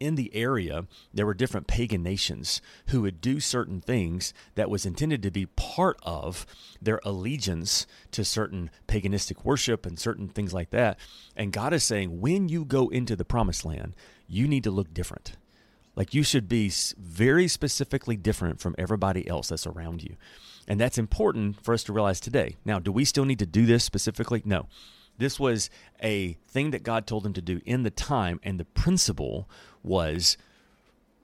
in 0.00 0.14
the 0.14 0.34
area 0.34 0.86
there 1.12 1.26
were 1.26 1.34
different 1.34 1.66
pagan 1.66 2.02
nations 2.02 2.62
who 2.88 3.02
would 3.02 3.20
do 3.20 3.38
certain 3.38 3.80
things 3.82 4.32
that 4.54 4.70
was 4.70 4.86
intended 4.86 5.22
to 5.22 5.30
be 5.30 5.46
part 5.46 5.98
of 6.02 6.46
their 6.80 7.00
allegiance 7.04 7.86
to 8.10 8.24
certain 8.24 8.70
paganistic 8.88 9.44
worship 9.44 9.84
and 9.84 9.98
certain 9.98 10.28
things 10.28 10.54
like 10.54 10.70
that. 10.70 10.98
And 11.36 11.52
God 11.52 11.74
is 11.74 11.84
saying 11.84 12.20
when 12.20 12.48
you 12.48 12.64
go 12.64 12.88
into 12.88 13.14
the 13.14 13.24
promised 13.24 13.66
land, 13.66 13.94
you 14.26 14.48
need 14.48 14.64
to 14.64 14.70
look 14.70 14.94
different 14.94 15.36
like 15.94 16.14
you 16.14 16.22
should 16.22 16.48
be 16.48 16.70
very 16.98 17.48
specifically 17.48 18.16
different 18.16 18.60
from 18.60 18.74
everybody 18.78 19.28
else 19.28 19.48
that's 19.48 19.66
around 19.66 20.02
you. 20.02 20.16
And 20.66 20.80
that's 20.80 20.98
important 20.98 21.62
for 21.62 21.74
us 21.74 21.84
to 21.84 21.92
realize 21.92 22.20
today. 22.20 22.56
Now, 22.64 22.78
do 22.78 22.92
we 22.92 23.04
still 23.04 23.24
need 23.24 23.40
to 23.40 23.46
do 23.46 23.66
this 23.66 23.84
specifically? 23.84 24.42
No. 24.44 24.68
This 25.18 25.38
was 25.38 25.70
a 26.02 26.34
thing 26.48 26.70
that 26.70 26.82
God 26.82 27.06
told 27.06 27.24
them 27.24 27.32
to 27.34 27.42
do 27.42 27.60
in 27.64 27.82
the 27.82 27.90
time, 27.90 28.40
and 28.42 28.58
the 28.58 28.64
principle 28.64 29.48
was 29.82 30.36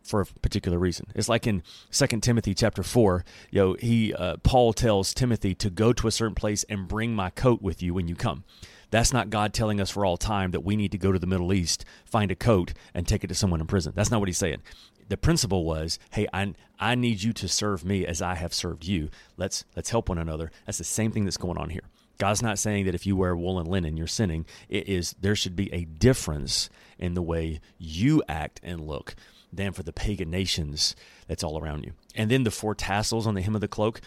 for 0.02 0.22
a 0.22 0.26
particular 0.26 0.78
reason. 0.78 1.06
It's 1.14 1.28
like 1.28 1.46
in 1.46 1.62
Second 1.90 2.22
Timothy 2.22 2.54
chapter 2.54 2.82
4, 2.82 3.24
you 3.50 3.60
know, 3.60 3.76
he 3.78 4.14
uh, 4.14 4.36
Paul 4.42 4.72
tells 4.72 5.14
Timothy 5.14 5.54
to 5.56 5.70
go 5.70 5.92
to 5.92 6.08
a 6.08 6.10
certain 6.10 6.34
place 6.34 6.64
and 6.64 6.88
bring 6.88 7.14
my 7.14 7.30
coat 7.30 7.62
with 7.62 7.82
you 7.82 7.94
when 7.94 8.08
you 8.08 8.14
come. 8.14 8.44
That's 8.90 9.12
not 9.12 9.30
God 9.30 9.52
telling 9.52 9.80
us 9.80 9.90
for 9.90 10.04
all 10.04 10.16
time 10.16 10.50
that 10.52 10.64
we 10.64 10.76
need 10.76 10.92
to 10.92 10.98
go 10.98 11.12
to 11.12 11.18
the 11.18 11.26
Middle 11.26 11.52
East, 11.52 11.84
find 12.04 12.30
a 12.30 12.34
coat, 12.34 12.72
and 12.94 13.06
take 13.06 13.24
it 13.24 13.28
to 13.28 13.34
someone 13.34 13.60
in 13.60 13.66
prison. 13.66 13.92
That's 13.94 14.10
not 14.10 14.20
what 14.20 14.28
he's 14.28 14.38
saying. 14.38 14.62
The 15.08 15.16
principle 15.16 15.64
was, 15.64 15.98
hey, 16.12 16.26
I, 16.32 16.54
I 16.78 16.94
need 16.94 17.22
you 17.22 17.32
to 17.34 17.48
serve 17.48 17.84
me 17.84 18.06
as 18.06 18.20
I 18.20 18.34
have 18.34 18.52
served 18.52 18.84
you. 18.84 19.10
Let's 19.36 19.64
let's 19.74 19.90
help 19.90 20.08
one 20.08 20.18
another. 20.18 20.50
That's 20.66 20.78
the 20.78 20.84
same 20.84 21.12
thing 21.12 21.24
that's 21.24 21.38
going 21.38 21.58
on 21.58 21.70
here. 21.70 21.84
God's 22.18 22.42
not 22.42 22.58
saying 22.58 22.84
that 22.86 22.94
if 22.94 23.06
you 23.06 23.16
wear 23.16 23.36
wool 23.36 23.58
and 23.58 23.68
linen, 23.68 23.96
you're 23.96 24.06
sinning. 24.06 24.44
It 24.68 24.88
is 24.88 25.14
there 25.20 25.36
should 25.36 25.56
be 25.56 25.72
a 25.72 25.84
difference 25.84 26.68
in 26.98 27.14
the 27.14 27.22
way 27.22 27.60
you 27.78 28.22
act 28.28 28.60
and 28.62 28.86
look 28.86 29.14
than 29.52 29.72
for 29.72 29.82
the 29.82 29.92
pagan 29.92 30.30
nations 30.30 30.94
that's 31.26 31.42
all 31.42 31.58
around 31.58 31.84
you. 31.84 31.92
And 32.14 32.30
then 32.30 32.44
the 32.44 32.50
four 32.50 32.74
tassels 32.74 33.26
on 33.26 33.34
the 33.34 33.42
hem 33.42 33.54
of 33.54 33.60
the 33.60 33.68
cloak, 33.68 34.00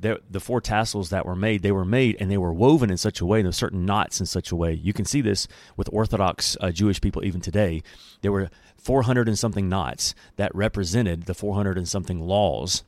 the 0.00 0.40
four 0.40 0.60
tassels 0.60 1.10
that 1.10 1.26
were 1.26 1.36
made, 1.36 1.62
they 1.62 1.72
were 1.72 1.84
made 1.84 2.16
and 2.20 2.30
they 2.30 2.38
were 2.38 2.52
woven 2.52 2.90
in 2.90 2.96
such 2.96 3.20
a 3.20 3.26
way, 3.26 3.42
there 3.42 3.52
certain 3.52 3.84
knots 3.84 4.20
in 4.20 4.26
such 4.26 4.50
a 4.50 4.56
way. 4.56 4.72
You 4.72 4.92
can 4.92 5.04
see 5.04 5.20
this 5.20 5.48
with 5.76 5.88
Orthodox 5.92 6.56
uh, 6.60 6.70
Jewish 6.70 7.00
people 7.00 7.24
even 7.24 7.40
today. 7.40 7.82
There 8.22 8.32
were 8.32 8.50
400 8.76 9.28
and 9.28 9.38
something 9.38 9.68
knots 9.68 10.14
that 10.36 10.54
represented 10.54 11.24
the 11.24 11.34
400 11.34 11.76
and 11.76 11.88
something 11.88 12.20
laws 12.20 12.84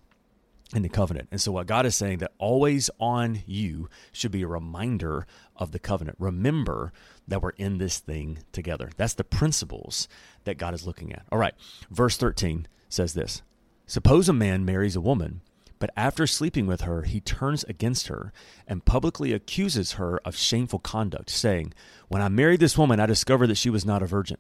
in 0.75 0.83
the 0.83 0.89
covenant. 0.89 1.29
And 1.31 1.41
so 1.41 1.53
what 1.53 1.67
God 1.67 1.87
is 1.87 1.97
saying 1.97 2.19
that 2.19 2.33
always 2.39 2.91
on 3.01 3.43
you 3.47 3.89
should 4.13 4.31
be 4.31 4.43
a 4.43 4.49
reminder 4.49 5.27
of 5.57 5.73
the 5.73 5.79
covenant. 5.79 6.17
Remember 6.21 6.93
that 7.27 7.43
we're 7.43 7.51
in 7.51 7.79
this 7.79 7.99
thing 7.99 8.39
together. 8.53 8.91
That's 8.97 9.15
the 9.15 9.25
principles 9.25 10.09
that 10.45 10.59
God 10.59 10.75
is 10.75 10.87
looking 10.87 11.13
at. 11.13 11.25
All 11.33 11.39
right. 11.39 11.55
Verse 11.91 12.17
13 12.17 12.69
says 12.89 13.15
this. 13.15 13.43
Suppose 13.87 14.29
a 14.29 14.33
man 14.33 14.65
marries 14.65 14.95
a 14.95 15.01
woman, 15.01 15.41
but 15.81 15.91
after 15.97 16.27
sleeping 16.27 16.67
with 16.67 16.83
her, 16.83 17.03
he 17.03 17.21
turns 17.21 17.65
against 17.65 18.07
her 18.09 18.33
and 18.69 18.85
publicly 18.85 19.33
accuses 19.33 19.93
her 19.93 20.21
of 20.27 20.37
shameful 20.37 20.79
conduct, 20.79 21.31
saying, 21.31 21.73
When 22.09 22.23
I 22.23 22.29
married 22.29 22.61
this 22.61 22.79
woman, 22.79 23.01
I 23.01 23.07
discovered 23.07 23.49
that 23.49 23.57
she 23.57 23.71
was 23.71 23.87
not 23.87 24.03
a 24.03 24.07
virgin. 24.07 24.37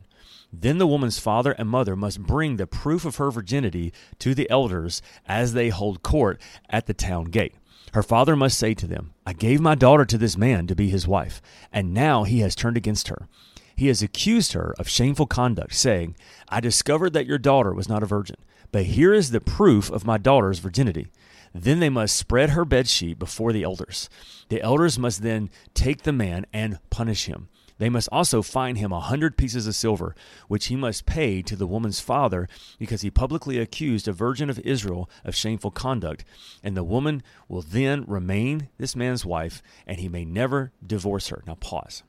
Then 0.52 0.78
the 0.78 0.86
woman's 0.86 1.18
father 1.18 1.52
and 1.52 1.68
mother 1.68 1.96
must 1.96 2.22
bring 2.22 2.56
the 2.56 2.66
proof 2.66 3.06
of 3.06 3.16
her 3.16 3.30
virginity 3.30 3.92
to 4.18 4.34
the 4.34 4.48
elders 4.50 5.00
as 5.26 5.54
they 5.54 5.70
hold 5.70 6.02
court 6.02 6.40
at 6.68 6.86
the 6.86 6.94
town 6.94 7.24
gate. 7.24 7.54
Her 7.94 8.02
father 8.02 8.36
must 8.36 8.58
say 8.58 8.74
to 8.74 8.86
them, 8.86 9.14
I 9.26 9.32
gave 9.32 9.60
my 9.60 9.74
daughter 9.74 10.04
to 10.04 10.18
this 10.18 10.36
man 10.36 10.66
to 10.66 10.76
be 10.76 10.90
his 10.90 11.08
wife, 11.08 11.40
and 11.72 11.94
now 11.94 12.24
he 12.24 12.40
has 12.40 12.54
turned 12.54 12.76
against 12.76 13.08
her. 13.08 13.28
He 13.74 13.86
has 13.86 14.02
accused 14.02 14.52
her 14.52 14.74
of 14.78 14.90
shameful 14.90 15.26
conduct, 15.26 15.74
saying, 15.74 16.14
I 16.50 16.60
discovered 16.60 17.14
that 17.14 17.26
your 17.26 17.38
daughter 17.38 17.72
was 17.72 17.88
not 17.88 18.02
a 18.02 18.06
virgin, 18.06 18.36
but 18.72 18.84
here 18.84 19.12
is 19.12 19.30
the 19.30 19.40
proof 19.40 19.90
of 19.90 20.06
my 20.06 20.18
daughter's 20.18 20.58
virginity. 20.58 21.08
Then 21.52 21.80
they 21.80 21.88
must 21.88 22.16
spread 22.16 22.50
her 22.50 22.64
bedsheet 22.64 23.18
before 23.18 23.52
the 23.52 23.64
elders. 23.64 24.08
The 24.48 24.62
elders 24.62 24.98
must 24.98 25.22
then 25.22 25.50
take 25.74 26.02
the 26.02 26.12
man 26.12 26.46
and 26.52 26.78
punish 26.90 27.26
him. 27.26 27.48
They 27.78 27.88
must 27.88 28.10
also 28.12 28.42
fine 28.42 28.76
him 28.76 28.92
a 28.92 29.00
hundred 29.00 29.38
pieces 29.38 29.66
of 29.66 29.74
silver, 29.74 30.14
which 30.48 30.66
he 30.66 30.76
must 30.76 31.06
pay 31.06 31.40
to 31.40 31.56
the 31.56 31.66
woman's 31.66 31.98
father, 31.98 32.46
because 32.78 33.00
he 33.00 33.10
publicly 33.10 33.58
accused 33.58 34.06
a 34.06 34.12
virgin 34.12 34.50
of 34.50 34.58
Israel 34.58 35.08
of 35.24 35.34
shameful 35.34 35.70
conduct. 35.70 36.22
And 36.62 36.76
the 36.76 36.84
woman 36.84 37.22
will 37.48 37.62
then 37.62 38.04
remain 38.06 38.68
this 38.76 38.94
man's 38.94 39.24
wife, 39.24 39.62
and 39.86 39.98
he 39.98 40.10
may 40.10 40.26
never 40.26 40.72
divorce 40.86 41.28
her. 41.28 41.42
Now, 41.46 41.54
pause. 41.54 42.02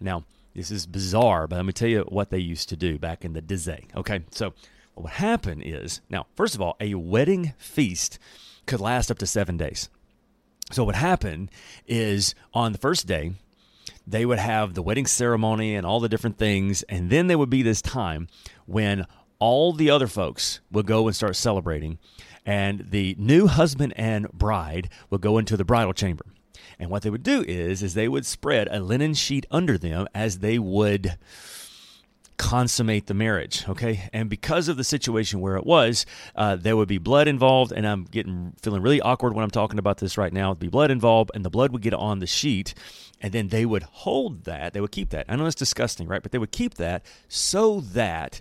Now, 0.00 0.24
this 0.56 0.72
is 0.72 0.86
bizarre, 0.86 1.46
but 1.46 1.54
let 1.54 1.66
me 1.66 1.72
tell 1.72 1.88
you 1.88 2.04
what 2.08 2.30
they 2.30 2.38
used 2.38 2.68
to 2.70 2.76
do 2.76 2.98
back 2.98 3.24
in 3.24 3.32
the 3.32 3.40
day. 3.40 3.86
Okay, 3.94 4.22
so 4.32 4.54
what 4.94 5.04
would 5.04 5.12
happen 5.14 5.62
is 5.62 6.00
now, 6.08 6.26
first 6.34 6.54
of 6.54 6.60
all, 6.60 6.76
a 6.80 6.94
wedding 6.94 7.54
feast 7.58 8.18
could 8.66 8.80
last 8.80 9.10
up 9.10 9.18
to 9.18 9.26
seven 9.26 9.56
days. 9.56 9.88
So 10.70 10.84
what 10.84 10.94
happened 10.94 11.50
is 11.86 12.34
on 12.54 12.72
the 12.72 12.78
first 12.78 13.06
day, 13.06 13.32
they 14.06 14.24
would 14.24 14.38
have 14.38 14.74
the 14.74 14.82
wedding 14.82 15.06
ceremony 15.06 15.74
and 15.74 15.86
all 15.86 16.00
the 16.00 16.08
different 16.08 16.38
things. 16.38 16.82
And 16.84 17.10
then 17.10 17.26
there 17.26 17.38
would 17.38 17.50
be 17.50 17.62
this 17.62 17.82
time 17.82 18.28
when 18.66 19.06
all 19.38 19.72
the 19.72 19.90
other 19.90 20.06
folks 20.06 20.60
would 20.70 20.86
go 20.86 21.06
and 21.06 21.16
start 21.16 21.36
celebrating. 21.36 21.98
And 22.44 22.90
the 22.90 23.14
new 23.18 23.46
husband 23.46 23.92
and 23.96 24.30
bride 24.32 24.88
would 25.10 25.20
go 25.20 25.38
into 25.38 25.56
the 25.56 25.64
bridal 25.64 25.92
chamber. 25.92 26.24
And 26.78 26.90
what 26.90 27.02
they 27.02 27.10
would 27.10 27.22
do 27.22 27.44
is, 27.46 27.82
is 27.82 27.94
they 27.94 28.08
would 28.08 28.26
spread 28.26 28.68
a 28.70 28.80
linen 28.80 29.14
sheet 29.14 29.46
under 29.50 29.78
them 29.78 30.06
as 30.14 30.38
they 30.38 30.58
would 30.58 31.16
consummate 32.36 33.06
the 33.06 33.14
marriage. 33.14 33.64
Okay, 33.68 34.08
and 34.12 34.28
because 34.28 34.68
of 34.68 34.76
the 34.76 34.84
situation 34.84 35.40
where 35.40 35.56
it 35.56 35.66
was, 35.66 36.06
uh, 36.34 36.56
there 36.56 36.76
would 36.76 36.88
be 36.88 36.98
blood 36.98 37.28
involved, 37.28 37.72
and 37.72 37.86
I'm 37.86 38.04
getting 38.04 38.54
feeling 38.62 38.82
really 38.82 39.00
awkward 39.00 39.34
when 39.34 39.44
I'm 39.44 39.50
talking 39.50 39.78
about 39.78 39.98
this 39.98 40.18
right 40.18 40.32
now. 40.32 40.52
There'd 40.52 40.60
be 40.60 40.68
blood 40.68 40.90
involved, 40.90 41.30
and 41.34 41.44
the 41.44 41.50
blood 41.50 41.72
would 41.72 41.82
get 41.82 41.94
on 41.94 42.18
the 42.18 42.26
sheet, 42.26 42.74
and 43.20 43.32
then 43.32 43.48
they 43.48 43.64
would 43.64 43.82
hold 43.82 44.44
that. 44.44 44.72
They 44.72 44.80
would 44.80 44.92
keep 44.92 45.10
that. 45.10 45.26
I 45.28 45.36
know 45.36 45.46
it's 45.46 45.54
disgusting, 45.54 46.08
right? 46.08 46.22
But 46.22 46.32
they 46.32 46.38
would 46.38 46.52
keep 46.52 46.74
that 46.74 47.04
so 47.28 47.80
that 47.80 48.40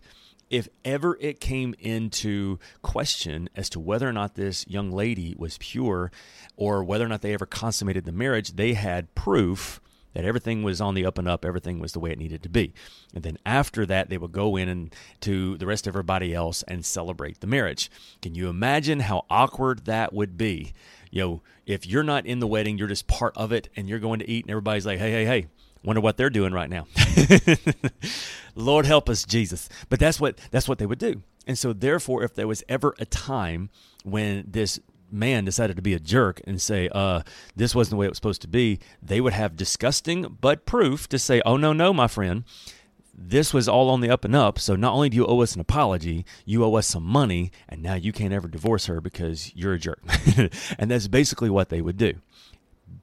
if 0.50 0.67
ever 0.83 1.17
it 1.21 1.39
came 1.39 1.74
into 1.79 2.60
question 2.81 3.50
as 3.55 3.69
to 3.69 3.79
whether 3.79 4.07
or 4.07 4.13
not 4.13 4.36
this 4.36 4.67
young 4.67 4.91
lady 4.91 5.33
was 5.38 5.57
pure 5.60 6.12
or 6.57 6.83
whether 6.83 7.05
or 7.05 7.07
not 7.07 7.21
they 7.21 7.33
ever 7.33 7.45
consummated 7.45 8.03
the 8.03 8.12
marriage, 8.12 8.51
they 8.57 8.74
had 8.74 9.15
proof 9.15 9.79
that 10.13 10.25
everything 10.25 10.63
was 10.63 10.81
on 10.81 10.93
the 10.93 11.05
up 11.05 11.17
and 11.17 11.27
up, 11.27 11.45
everything 11.45 11.79
was 11.79 11.93
the 11.93 11.99
way 11.99 12.11
it 12.11 12.19
needed 12.19 12.43
to 12.43 12.49
be. 12.49 12.73
And 13.13 13.23
then 13.23 13.37
after 13.45 13.85
that, 13.85 14.09
they 14.09 14.17
would 14.17 14.31
go 14.31 14.55
in 14.55 14.69
and 14.69 14.95
to 15.21 15.57
the 15.57 15.65
rest 15.65 15.87
of 15.87 15.91
everybody 15.91 16.33
else 16.33 16.63
and 16.63 16.85
celebrate 16.85 17.39
the 17.39 17.47
marriage. 17.47 17.89
Can 18.21 18.35
you 18.35 18.49
imagine 18.49 19.01
how 19.01 19.25
awkward 19.29 19.85
that 19.85 20.13
would 20.13 20.37
be? 20.37 20.73
You 21.09 21.21
know, 21.21 21.41
if 21.65 21.85
you're 21.85 22.03
not 22.03 22.25
in 22.25 22.39
the 22.39 22.47
wedding, 22.47 22.77
you're 22.77 22.87
just 22.87 23.07
part 23.07 23.35
of 23.35 23.51
it 23.51 23.69
and 23.75 23.87
you're 23.87 23.99
going 23.99 24.19
to 24.19 24.29
eat 24.29 24.45
and 24.45 24.51
everybody's 24.51 24.85
like, 24.85 24.99
hey, 24.99 25.11
hey, 25.11 25.25
hey, 25.25 25.47
wonder 25.83 26.01
what 26.01 26.17
they're 26.17 26.29
doing 26.29 26.53
right 26.53 26.69
now. 26.69 26.87
Lord 28.55 28.85
help 28.85 29.09
us, 29.09 29.25
Jesus. 29.25 29.69
But 29.89 29.99
that's 29.99 30.19
what 30.19 30.39
that's 30.51 30.67
what 30.67 30.77
they 30.77 30.85
would 30.85 30.99
do. 30.99 31.23
And 31.47 31.57
so 31.57 31.73
therefore, 31.73 32.23
if 32.23 32.35
there 32.35 32.47
was 32.47 32.63
ever 32.69 32.95
a 32.99 33.05
time 33.05 33.69
when 34.03 34.45
this 34.47 34.79
man 35.11 35.45
decided 35.45 35.75
to 35.75 35.81
be 35.81 35.93
a 35.93 35.99
jerk 35.99 36.41
and 36.45 36.61
say, 36.61 36.89
uh, 36.91 37.21
this 37.55 37.75
wasn't 37.75 37.91
the 37.91 37.97
way 37.97 38.05
it 38.05 38.09
was 38.09 38.17
supposed 38.17 38.41
to 38.41 38.47
be, 38.47 38.79
they 39.01 39.21
would 39.21 39.33
have 39.33 39.55
disgusting 39.55 40.37
but 40.39 40.65
proof 40.65 41.07
to 41.09 41.19
say, 41.19 41.41
oh, 41.45 41.57
no, 41.57 41.73
no, 41.73 41.93
my 41.93 42.07
friend, 42.07 42.43
this 43.13 43.53
was 43.53 43.67
all 43.67 43.89
on 43.89 44.01
the 44.01 44.09
up 44.09 44.25
and 44.25 44.35
up. 44.35 44.57
So 44.59 44.75
not 44.75 44.93
only 44.93 45.09
do 45.09 45.17
you 45.17 45.25
owe 45.25 45.41
us 45.41 45.55
an 45.55 45.61
apology, 45.61 46.25
you 46.45 46.63
owe 46.63 46.75
us 46.75 46.87
some 46.87 47.03
money, 47.03 47.51
and 47.67 47.81
now 47.81 47.95
you 47.95 48.11
can't 48.11 48.33
ever 48.33 48.47
divorce 48.47 48.85
her 48.87 49.01
because 49.01 49.55
you're 49.55 49.73
a 49.73 49.79
jerk. 49.79 50.01
and 50.79 50.89
that's 50.89 51.07
basically 51.07 51.49
what 51.49 51.69
they 51.69 51.81
would 51.81 51.97
do. 51.97 52.13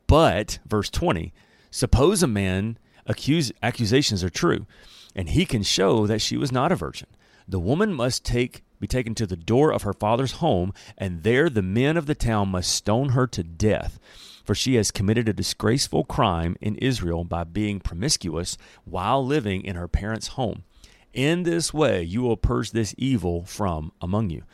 But, 0.06 0.58
verse 0.66 0.90
20, 0.90 1.32
suppose 1.70 2.22
a 2.22 2.26
man 2.26 2.78
accuse 3.06 3.52
accusations 3.62 4.24
are 4.24 4.30
true, 4.30 4.66
and 5.14 5.30
he 5.30 5.46
can 5.46 5.62
show 5.62 6.06
that 6.06 6.20
she 6.20 6.36
was 6.36 6.52
not 6.52 6.72
a 6.72 6.76
virgin. 6.76 7.08
The 7.46 7.60
woman 7.60 7.92
must 7.94 8.24
take 8.24 8.62
be 8.80 8.86
taken 8.86 9.14
to 9.16 9.26
the 9.26 9.36
door 9.36 9.72
of 9.72 9.82
her 9.82 9.92
father's 9.92 10.32
home, 10.32 10.72
and 10.96 11.22
there 11.22 11.50
the 11.50 11.62
men 11.62 11.96
of 11.96 12.06
the 12.06 12.14
town 12.14 12.48
must 12.48 12.72
stone 12.72 13.10
her 13.10 13.26
to 13.26 13.42
death. 13.42 13.98
For 14.44 14.54
she 14.54 14.76
has 14.76 14.90
committed 14.90 15.28
a 15.28 15.34
disgraceful 15.34 16.04
crime 16.04 16.56
in 16.60 16.76
Israel 16.76 17.24
by 17.24 17.44
being 17.44 17.80
promiscuous 17.80 18.56
while 18.84 19.24
living 19.24 19.62
in 19.62 19.76
her 19.76 19.88
parents' 19.88 20.28
home. 20.28 20.64
In 21.12 21.42
this 21.42 21.74
way 21.74 22.02
you 22.02 22.22
will 22.22 22.36
purge 22.36 22.70
this 22.70 22.94
evil 22.96 23.44
from 23.44 23.92
among 24.00 24.30
you. 24.30 24.44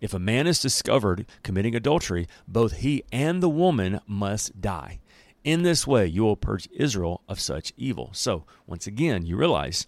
If 0.00 0.14
a 0.14 0.18
man 0.18 0.46
is 0.46 0.58
discovered 0.58 1.26
committing 1.42 1.74
adultery, 1.74 2.26
both 2.48 2.78
he 2.78 3.04
and 3.12 3.42
the 3.42 3.48
woman 3.48 4.00
must 4.06 4.60
die. 4.60 5.00
In 5.44 5.62
this 5.62 5.86
way 5.86 6.06
you 6.06 6.22
will 6.22 6.36
purge 6.36 6.68
Israel 6.72 7.22
of 7.28 7.40
such 7.40 7.72
evil. 7.76 8.10
So, 8.12 8.44
once 8.66 8.86
again, 8.86 9.26
you 9.26 9.36
realize 9.36 9.86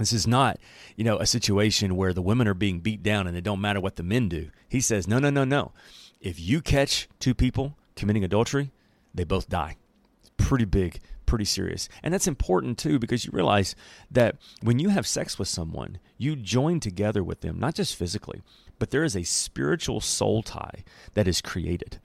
this 0.00 0.12
is 0.12 0.26
not, 0.26 0.58
you 0.96 1.04
know, 1.04 1.18
a 1.18 1.26
situation 1.26 1.96
where 1.96 2.12
the 2.12 2.22
women 2.22 2.48
are 2.48 2.54
being 2.54 2.80
beat 2.80 3.02
down 3.02 3.26
and 3.26 3.36
it 3.36 3.44
don't 3.44 3.60
matter 3.60 3.80
what 3.80 3.96
the 3.96 4.02
men 4.02 4.28
do. 4.28 4.50
He 4.68 4.80
says, 4.80 5.06
no, 5.06 5.18
no, 5.18 5.30
no, 5.30 5.44
no. 5.44 5.72
If 6.20 6.38
you 6.40 6.60
catch 6.60 7.08
two 7.18 7.34
people 7.34 7.76
committing 7.96 8.24
adultery, 8.24 8.70
they 9.14 9.24
both 9.24 9.48
die. 9.48 9.76
It's 10.20 10.30
pretty 10.36 10.64
big, 10.64 11.00
pretty 11.26 11.44
serious. 11.44 11.88
And 12.02 12.12
that's 12.12 12.26
important 12.26 12.78
too 12.78 12.98
because 12.98 13.24
you 13.24 13.30
realize 13.32 13.74
that 14.10 14.36
when 14.62 14.78
you 14.78 14.88
have 14.90 15.06
sex 15.06 15.38
with 15.38 15.48
someone, 15.48 15.98
you 16.18 16.36
join 16.36 16.80
together 16.80 17.22
with 17.22 17.40
them, 17.40 17.58
not 17.58 17.74
just 17.74 17.96
physically, 17.96 18.42
but 18.78 18.90
there 18.90 19.04
is 19.04 19.16
a 19.16 19.22
spiritual 19.22 20.00
soul 20.00 20.42
tie 20.42 20.84
that 21.14 21.28
is 21.28 21.40
created. 21.40 22.00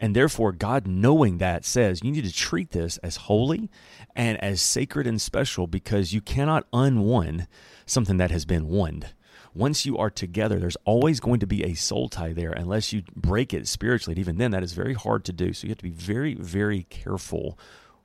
And 0.00 0.16
therefore, 0.16 0.52
God, 0.52 0.86
knowing 0.86 1.38
that, 1.38 1.64
says 1.66 2.00
you 2.02 2.10
need 2.10 2.24
to 2.24 2.32
treat 2.32 2.70
this 2.70 2.96
as 2.98 3.16
holy 3.16 3.70
and 4.16 4.42
as 4.42 4.62
sacred 4.62 5.06
and 5.06 5.20
special 5.20 5.66
because 5.66 6.14
you 6.14 6.22
cannot 6.22 6.66
unone 6.72 7.46
something 7.84 8.16
that 8.16 8.30
has 8.30 8.46
been 8.46 8.66
won. 8.66 9.04
Once 9.52 9.84
you 9.84 9.98
are 9.98 10.10
together, 10.10 10.58
there's 10.58 10.76
always 10.84 11.20
going 11.20 11.40
to 11.40 11.46
be 11.46 11.64
a 11.64 11.74
soul 11.74 12.08
tie 12.08 12.32
there 12.32 12.52
unless 12.52 12.92
you 12.92 13.02
break 13.14 13.52
it 13.52 13.68
spiritually. 13.68 14.12
And 14.12 14.20
even 14.20 14.38
then, 14.38 14.52
that 14.52 14.62
is 14.62 14.72
very 14.72 14.94
hard 14.94 15.24
to 15.26 15.32
do. 15.32 15.52
So 15.52 15.66
you 15.66 15.70
have 15.70 15.78
to 15.78 15.84
be 15.84 15.90
very, 15.90 16.34
very 16.34 16.86
careful 16.88 17.58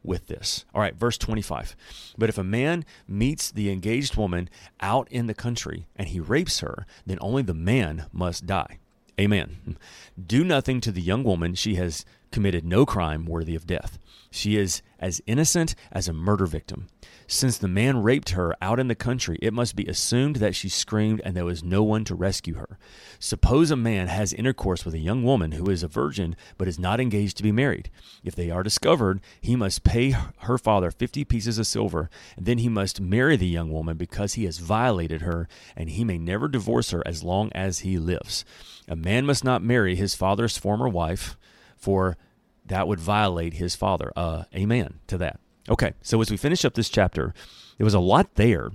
with 0.04 0.28
this. 0.28 0.66
All 0.74 0.82
right, 0.82 0.96
verse 0.96 1.18
25. 1.18 1.76
But 2.18 2.30
if 2.30 2.38
a 2.38 2.44
man 2.44 2.84
meets 3.08 3.52
the 3.52 3.72
engaged 3.72 4.16
woman 4.18 4.50
out 4.82 5.08
in 5.12 5.28
the 5.28 5.34
country 5.34 5.88
and 5.96 6.10
he 6.10 6.20
rapes 6.20 6.60
her, 6.60 6.86
then 7.06 7.20
only 7.22 7.44
the 7.44 7.54
man 7.54 8.08
must 8.12 8.46
die. 8.46 8.80
Amen. 9.20 9.78
Do 10.22 10.44
nothing 10.44 10.82
to 10.82 10.92
the 10.92 11.02
young 11.02 11.24
woman 11.24 11.56
she 11.56 11.76
has 11.76 12.06
committed 12.32 12.66
no 12.66 12.86
crime 12.86 13.26
worthy 13.26 13.56
of 13.56 13.68
death. 13.68 13.98
She 14.32 14.58
is 14.58 14.82
as 15.00 15.22
innocent 15.26 15.76
as 15.92 16.08
a 16.08 16.14
murder 16.14 16.46
victim. 16.46 16.88
Since 17.28 17.58
the 17.58 17.68
man 17.68 18.04
raped 18.04 18.32
her 18.32 18.54
out 18.62 18.80
in 18.80 18.88
the 18.88 18.96
country, 18.96 19.40
it 19.42 19.54
must 19.54 19.76
be 19.76 19.86
assumed 19.86 20.36
that 20.38 20.56
she 20.56 20.70
screamed 20.70 21.22
and 21.24 21.36
there 21.36 21.46
was 21.46 21.64
no 21.64 21.82
one 21.82 22.04
to 22.06 22.16
rescue 22.16 22.56
her. 22.56 22.78
Suppose 23.18 23.72
a 23.72 23.76
man 23.76 24.08
has 24.08 24.34
intercourse 24.34 24.86
with 24.86 24.94
a 24.94 25.00
young 25.00 25.24
woman 25.24 25.54
who 25.54 25.70
is 25.70 25.84
a 25.84 25.88
virgin 25.88 26.36
but 26.58 26.68
is 26.68 26.78
not 26.78 27.00
engaged 27.00 27.38
to 27.38 27.44
be 27.44 27.52
married. 27.52 27.90
If 28.24 28.36
they 28.36 28.52
are 28.52 28.62
discovered, 28.62 29.22
he 29.42 29.56
must 29.56 29.84
pay 29.84 30.12
her 30.40 30.58
father 30.58 30.92
50 30.92 31.24
pieces 31.24 31.58
of 31.58 31.66
silver, 31.66 32.10
and 32.36 32.46
then 32.46 32.60
he 32.60 32.70
must 32.70 33.02
marry 33.02 33.38
the 33.38 33.48
young 33.48 33.72
woman 33.72 33.98
because 33.98 34.34
he 34.34 34.46
has 34.46 34.60
violated 34.60 35.22
her, 35.22 35.48
and 35.76 35.90
he 35.90 36.04
may 36.04 36.18
never 36.18 36.48
divorce 36.48 36.92
her 36.92 37.02
as 37.08 37.24
long 37.24 37.52
as 37.54 37.80
he 37.80 37.98
lives. 37.98 38.46
A 38.88 38.96
man 38.96 39.26
must 39.26 39.44
not 39.44 39.64
marry 39.64 39.96
his 39.96 40.14
father's 40.14 40.58
former 40.58 40.88
wife, 40.88 41.38
for 41.76 42.18
that 42.66 42.88
would 42.88 43.00
violate 43.00 43.56
his 43.56 43.76
father. 43.76 44.12
Uh, 44.16 44.44
amen 44.56 45.00
to 45.08 45.18
that. 45.18 45.40
Okay, 45.70 45.94
so 46.02 46.22
as 46.22 46.30
we 46.30 46.38
finish 46.38 46.64
up 46.64 46.74
this 46.74 46.90
chapter, 46.90 47.34
there 47.78 47.86
was 47.86 47.94
a 47.94 48.00
lot 48.00 48.36
there, 48.36 48.72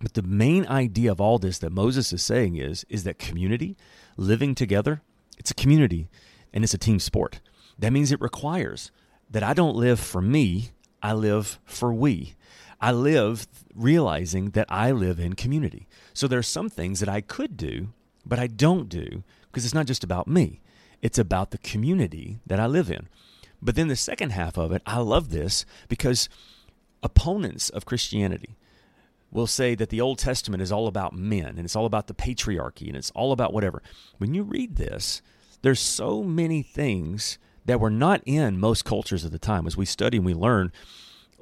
but 0.00 0.14
the 0.14 0.22
main 0.22 0.66
idea 0.66 1.10
of 1.10 1.20
all 1.20 1.38
this 1.38 1.58
that 1.58 1.72
Moses 1.72 2.12
is 2.12 2.22
saying 2.22 2.56
is 2.56 2.84
is 2.88 3.04
that 3.04 3.18
community, 3.18 3.76
living 4.16 4.54
together, 4.54 5.00
it's 5.38 5.50
a 5.50 5.54
community 5.54 6.08
and 6.52 6.64
it's 6.64 6.74
a 6.74 6.78
team 6.78 6.98
sport. 6.98 7.40
That 7.78 7.92
means 7.92 8.12
it 8.12 8.20
requires 8.20 8.90
that 9.30 9.42
I 9.42 9.54
don't 9.54 9.76
live 9.76 9.98
for 9.98 10.20
me, 10.20 10.70
I 11.02 11.14
live 11.14 11.58
for 11.64 11.92
we. 11.92 12.34
I 12.80 12.92
live 12.92 13.46
realizing 13.74 14.50
that 14.50 14.66
I 14.68 14.90
live 14.90 15.20
in 15.20 15.34
community. 15.34 15.86
So 16.12 16.26
there 16.26 16.40
are 16.40 16.42
some 16.42 16.68
things 16.68 17.00
that 17.00 17.08
I 17.08 17.20
could 17.20 17.56
do, 17.56 17.88
but 18.26 18.38
I 18.38 18.48
don't 18.48 18.88
do 18.88 19.22
because 19.46 19.64
it's 19.64 19.74
not 19.74 19.86
just 19.86 20.04
about 20.04 20.26
me. 20.26 20.60
It's 21.02 21.18
about 21.18 21.50
the 21.50 21.58
community 21.58 22.38
that 22.46 22.60
I 22.60 22.66
live 22.66 22.90
in. 22.90 23.08
But 23.60 23.74
then 23.74 23.88
the 23.88 23.96
second 23.96 24.30
half 24.30 24.56
of 24.56 24.72
it, 24.72 24.82
I 24.86 24.98
love 24.98 25.30
this 25.30 25.66
because 25.88 26.28
opponents 27.02 27.68
of 27.68 27.84
Christianity 27.84 28.56
will 29.30 29.46
say 29.46 29.74
that 29.74 29.88
the 29.88 30.00
Old 30.00 30.18
Testament 30.18 30.62
is 30.62 30.70
all 30.70 30.86
about 30.86 31.14
men 31.14 31.56
and 31.56 31.60
it's 31.60 31.76
all 31.76 31.86
about 31.86 32.06
the 32.06 32.14
patriarchy 32.14 32.86
and 32.88 32.96
it's 32.96 33.10
all 33.12 33.32
about 33.32 33.52
whatever. 33.52 33.82
When 34.18 34.34
you 34.34 34.42
read 34.42 34.76
this, 34.76 35.22
there's 35.62 35.80
so 35.80 36.22
many 36.22 36.62
things 36.62 37.38
that 37.64 37.80
were 37.80 37.90
not 37.90 38.20
in 38.26 38.58
most 38.58 38.84
cultures 38.84 39.24
at 39.24 39.32
the 39.32 39.38
time. 39.38 39.66
As 39.66 39.76
we 39.76 39.86
study 39.86 40.18
and 40.18 40.26
we 40.26 40.34
learn, 40.34 40.72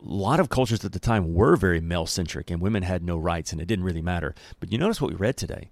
a 0.01 0.05
lot 0.05 0.41
of 0.41 0.51
cultures 0.51 0.85
at 0.85 0.93
the 0.93 0.99
time 0.99 1.35
were 1.35 1.57
very 1.57 1.81
male 1.81 2.07
centric 2.07 2.51
and 2.51 2.61
women 2.61 2.83
had 2.83 3.03
no 3.03 3.19
rights 3.19 3.53
and 3.53 3.61
it 3.61 3.67
didn't 3.67 3.85
really 3.85 4.03
matter. 4.03 4.35
But 4.61 4.73
you 4.73 4.79
notice 4.79 5.01
what 5.01 5.11
we 5.11 5.17
read 5.17 5.37
today 5.37 5.71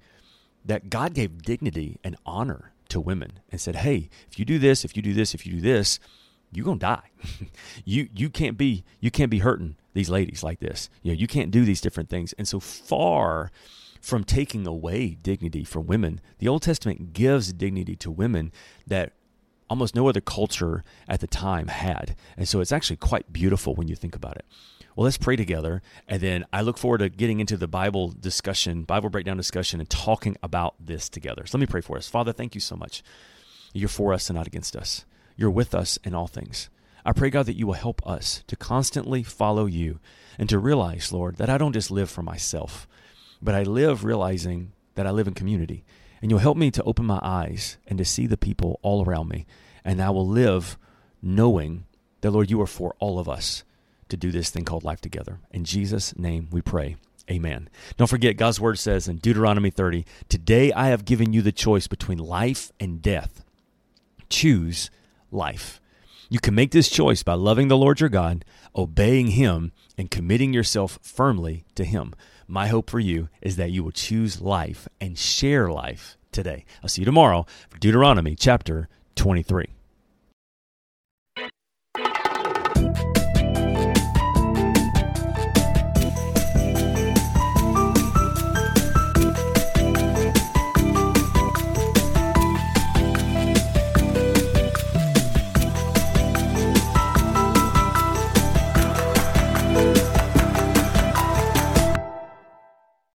that 0.64 0.90
God 0.90 1.14
gave 1.14 1.42
dignity 1.42 1.98
and 2.02 2.16
honor 2.26 2.72
to 2.88 3.00
women 3.00 3.40
and 3.50 3.60
said, 3.60 3.76
"Hey, 3.76 4.08
if 4.30 4.38
you 4.38 4.44
do 4.44 4.58
this, 4.58 4.84
if 4.84 4.96
you 4.96 5.02
do 5.02 5.14
this, 5.14 5.34
if 5.34 5.46
you 5.46 5.52
do 5.52 5.60
this, 5.60 5.98
you're 6.52 6.64
gonna 6.64 6.78
die. 6.78 7.10
you 7.84 8.08
you 8.14 8.30
can't 8.30 8.56
be 8.56 8.84
you 9.00 9.10
can't 9.10 9.30
be 9.30 9.40
hurting 9.40 9.76
these 9.94 10.10
ladies 10.10 10.42
like 10.42 10.60
this. 10.60 10.88
You 11.02 11.12
know, 11.12 11.18
you 11.18 11.26
can't 11.26 11.50
do 11.50 11.64
these 11.64 11.80
different 11.80 12.08
things." 12.08 12.32
And 12.34 12.48
so 12.48 12.60
far 12.60 13.50
from 14.00 14.24
taking 14.24 14.66
away 14.66 15.16
dignity 15.20 15.64
from 15.64 15.86
women, 15.86 16.20
the 16.38 16.48
Old 16.48 16.62
Testament 16.62 17.12
gives 17.12 17.52
dignity 17.52 17.96
to 17.96 18.10
women 18.10 18.52
that 18.86 19.12
almost 19.68 19.94
no 19.94 20.08
other 20.08 20.20
culture 20.20 20.82
at 21.08 21.20
the 21.20 21.26
time 21.26 21.68
had. 21.68 22.16
And 22.36 22.48
so 22.48 22.60
it's 22.60 22.72
actually 22.72 22.96
quite 22.96 23.32
beautiful 23.32 23.74
when 23.74 23.88
you 23.88 23.96
think 23.96 24.14
about 24.14 24.36
it. 24.36 24.46
Well, 24.98 25.04
let's 25.04 25.16
pray 25.16 25.36
together. 25.36 25.80
And 26.08 26.20
then 26.20 26.44
I 26.52 26.62
look 26.62 26.76
forward 26.76 26.98
to 26.98 27.08
getting 27.08 27.38
into 27.38 27.56
the 27.56 27.68
Bible 27.68 28.08
discussion, 28.08 28.82
Bible 28.82 29.10
breakdown 29.10 29.36
discussion, 29.36 29.78
and 29.78 29.88
talking 29.88 30.36
about 30.42 30.74
this 30.80 31.08
together. 31.08 31.46
So 31.46 31.56
let 31.56 31.60
me 31.60 31.70
pray 31.70 31.82
for 31.82 31.96
us. 31.96 32.08
Father, 32.08 32.32
thank 32.32 32.56
you 32.56 32.60
so 32.60 32.74
much. 32.74 33.04
You're 33.72 33.88
for 33.88 34.12
us 34.12 34.28
and 34.28 34.36
not 34.36 34.48
against 34.48 34.74
us. 34.74 35.04
You're 35.36 35.52
with 35.52 35.72
us 35.72 35.98
in 36.02 36.16
all 36.16 36.26
things. 36.26 36.68
I 37.04 37.12
pray, 37.12 37.30
God, 37.30 37.46
that 37.46 37.56
you 37.56 37.64
will 37.64 37.74
help 37.74 38.04
us 38.04 38.42
to 38.48 38.56
constantly 38.56 39.22
follow 39.22 39.66
you 39.66 40.00
and 40.36 40.48
to 40.48 40.58
realize, 40.58 41.12
Lord, 41.12 41.36
that 41.36 41.48
I 41.48 41.58
don't 41.58 41.74
just 41.74 41.92
live 41.92 42.10
for 42.10 42.24
myself, 42.24 42.88
but 43.40 43.54
I 43.54 43.62
live 43.62 44.02
realizing 44.02 44.72
that 44.96 45.06
I 45.06 45.12
live 45.12 45.28
in 45.28 45.34
community. 45.34 45.84
And 46.20 46.28
you'll 46.28 46.40
help 46.40 46.56
me 46.56 46.72
to 46.72 46.82
open 46.82 47.06
my 47.06 47.20
eyes 47.22 47.78
and 47.86 47.98
to 47.98 48.04
see 48.04 48.26
the 48.26 48.36
people 48.36 48.80
all 48.82 49.04
around 49.04 49.28
me. 49.28 49.46
And 49.84 50.02
I 50.02 50.10
will 50.10 50.26
live 50.26 50.76
knowing 51.22 51.84
that, 52.20 52.32
Lord, 52.32 52.50
you 52.50 52.60
are 52.60 52.66
for 52.66 52.96
all 52.98 53.20
of 53.20 53.28
us 53.28 53.62
to 54.08 54.16
do 54.16 54.30
this 54.30 54.50
thing 54.50 54.64
called 54.64 54.84
life 54.84 55.00
together. 55.00 55.38
In 55.50 55.64
Jesus' 55.64 56.16
name 56.16 56.48
we 56.50 56.60
pray. 56.60 56.96
Amen. 57.30 57.68
Don't 57.96 58.08
forget, 58.08 58.36
God's 58.36 58.60
word 58.60 58.78
says 58.78 59.06
in 59.06 59.18
Deuteronomy 59.18 59.70
30 59.70 60.04
Today 60.28 60.72
I 60.72 60.88
have 60.88 61.04
given 61.04 61.32
you 61.32 61.42
the 61.42 61.52
choice 61.52 61.86
between 61.86 62.18
life 62.18 62.72
and 62.80 63.02
death. 63.02 63.44
Choose 64.30 64.90
life. 65.30 65.80
You 66.30 66.40
can 66.40 66.54
make 66.54 66.72
this 66.72 66.88
choice 66.88 67.22
by 67.22 67.34
loving 67.34 67.68
the 67.68 67.76
Lord 67.76 68.00
your 68.00 68.08
God, 68.10 68.44
obeying 68.76 69.28
Him, 69.28 69.72
and 69.96 70.10
committing 70.10 70.52
yourself 70.52 70.98
firmly 71.02 71.64
to 71.74 71.84
Him. 71.84 72.14
My 72.46 72.68
hope 72.68 72.90
for 72.90 73.00
you 73.00 73.28
is 73.42 73.56
that 73.56 73.70
you 73.70 73.82
will 73.84 73.92
choose 73.92 74.40
life 74.40 74.88
and 75.00 75.18
share 75.18 75.70
life 75.70 76.16
today. 76.32 76.64
I'll 76.82 76.88
see 76.88 77.02
you 77.02 77.06
tomorrow 77.06 77.46
for 77.68 77.78
Deuteronomy 77.78 78.34
chapter 78.34 78.88
23. 79.16 79.77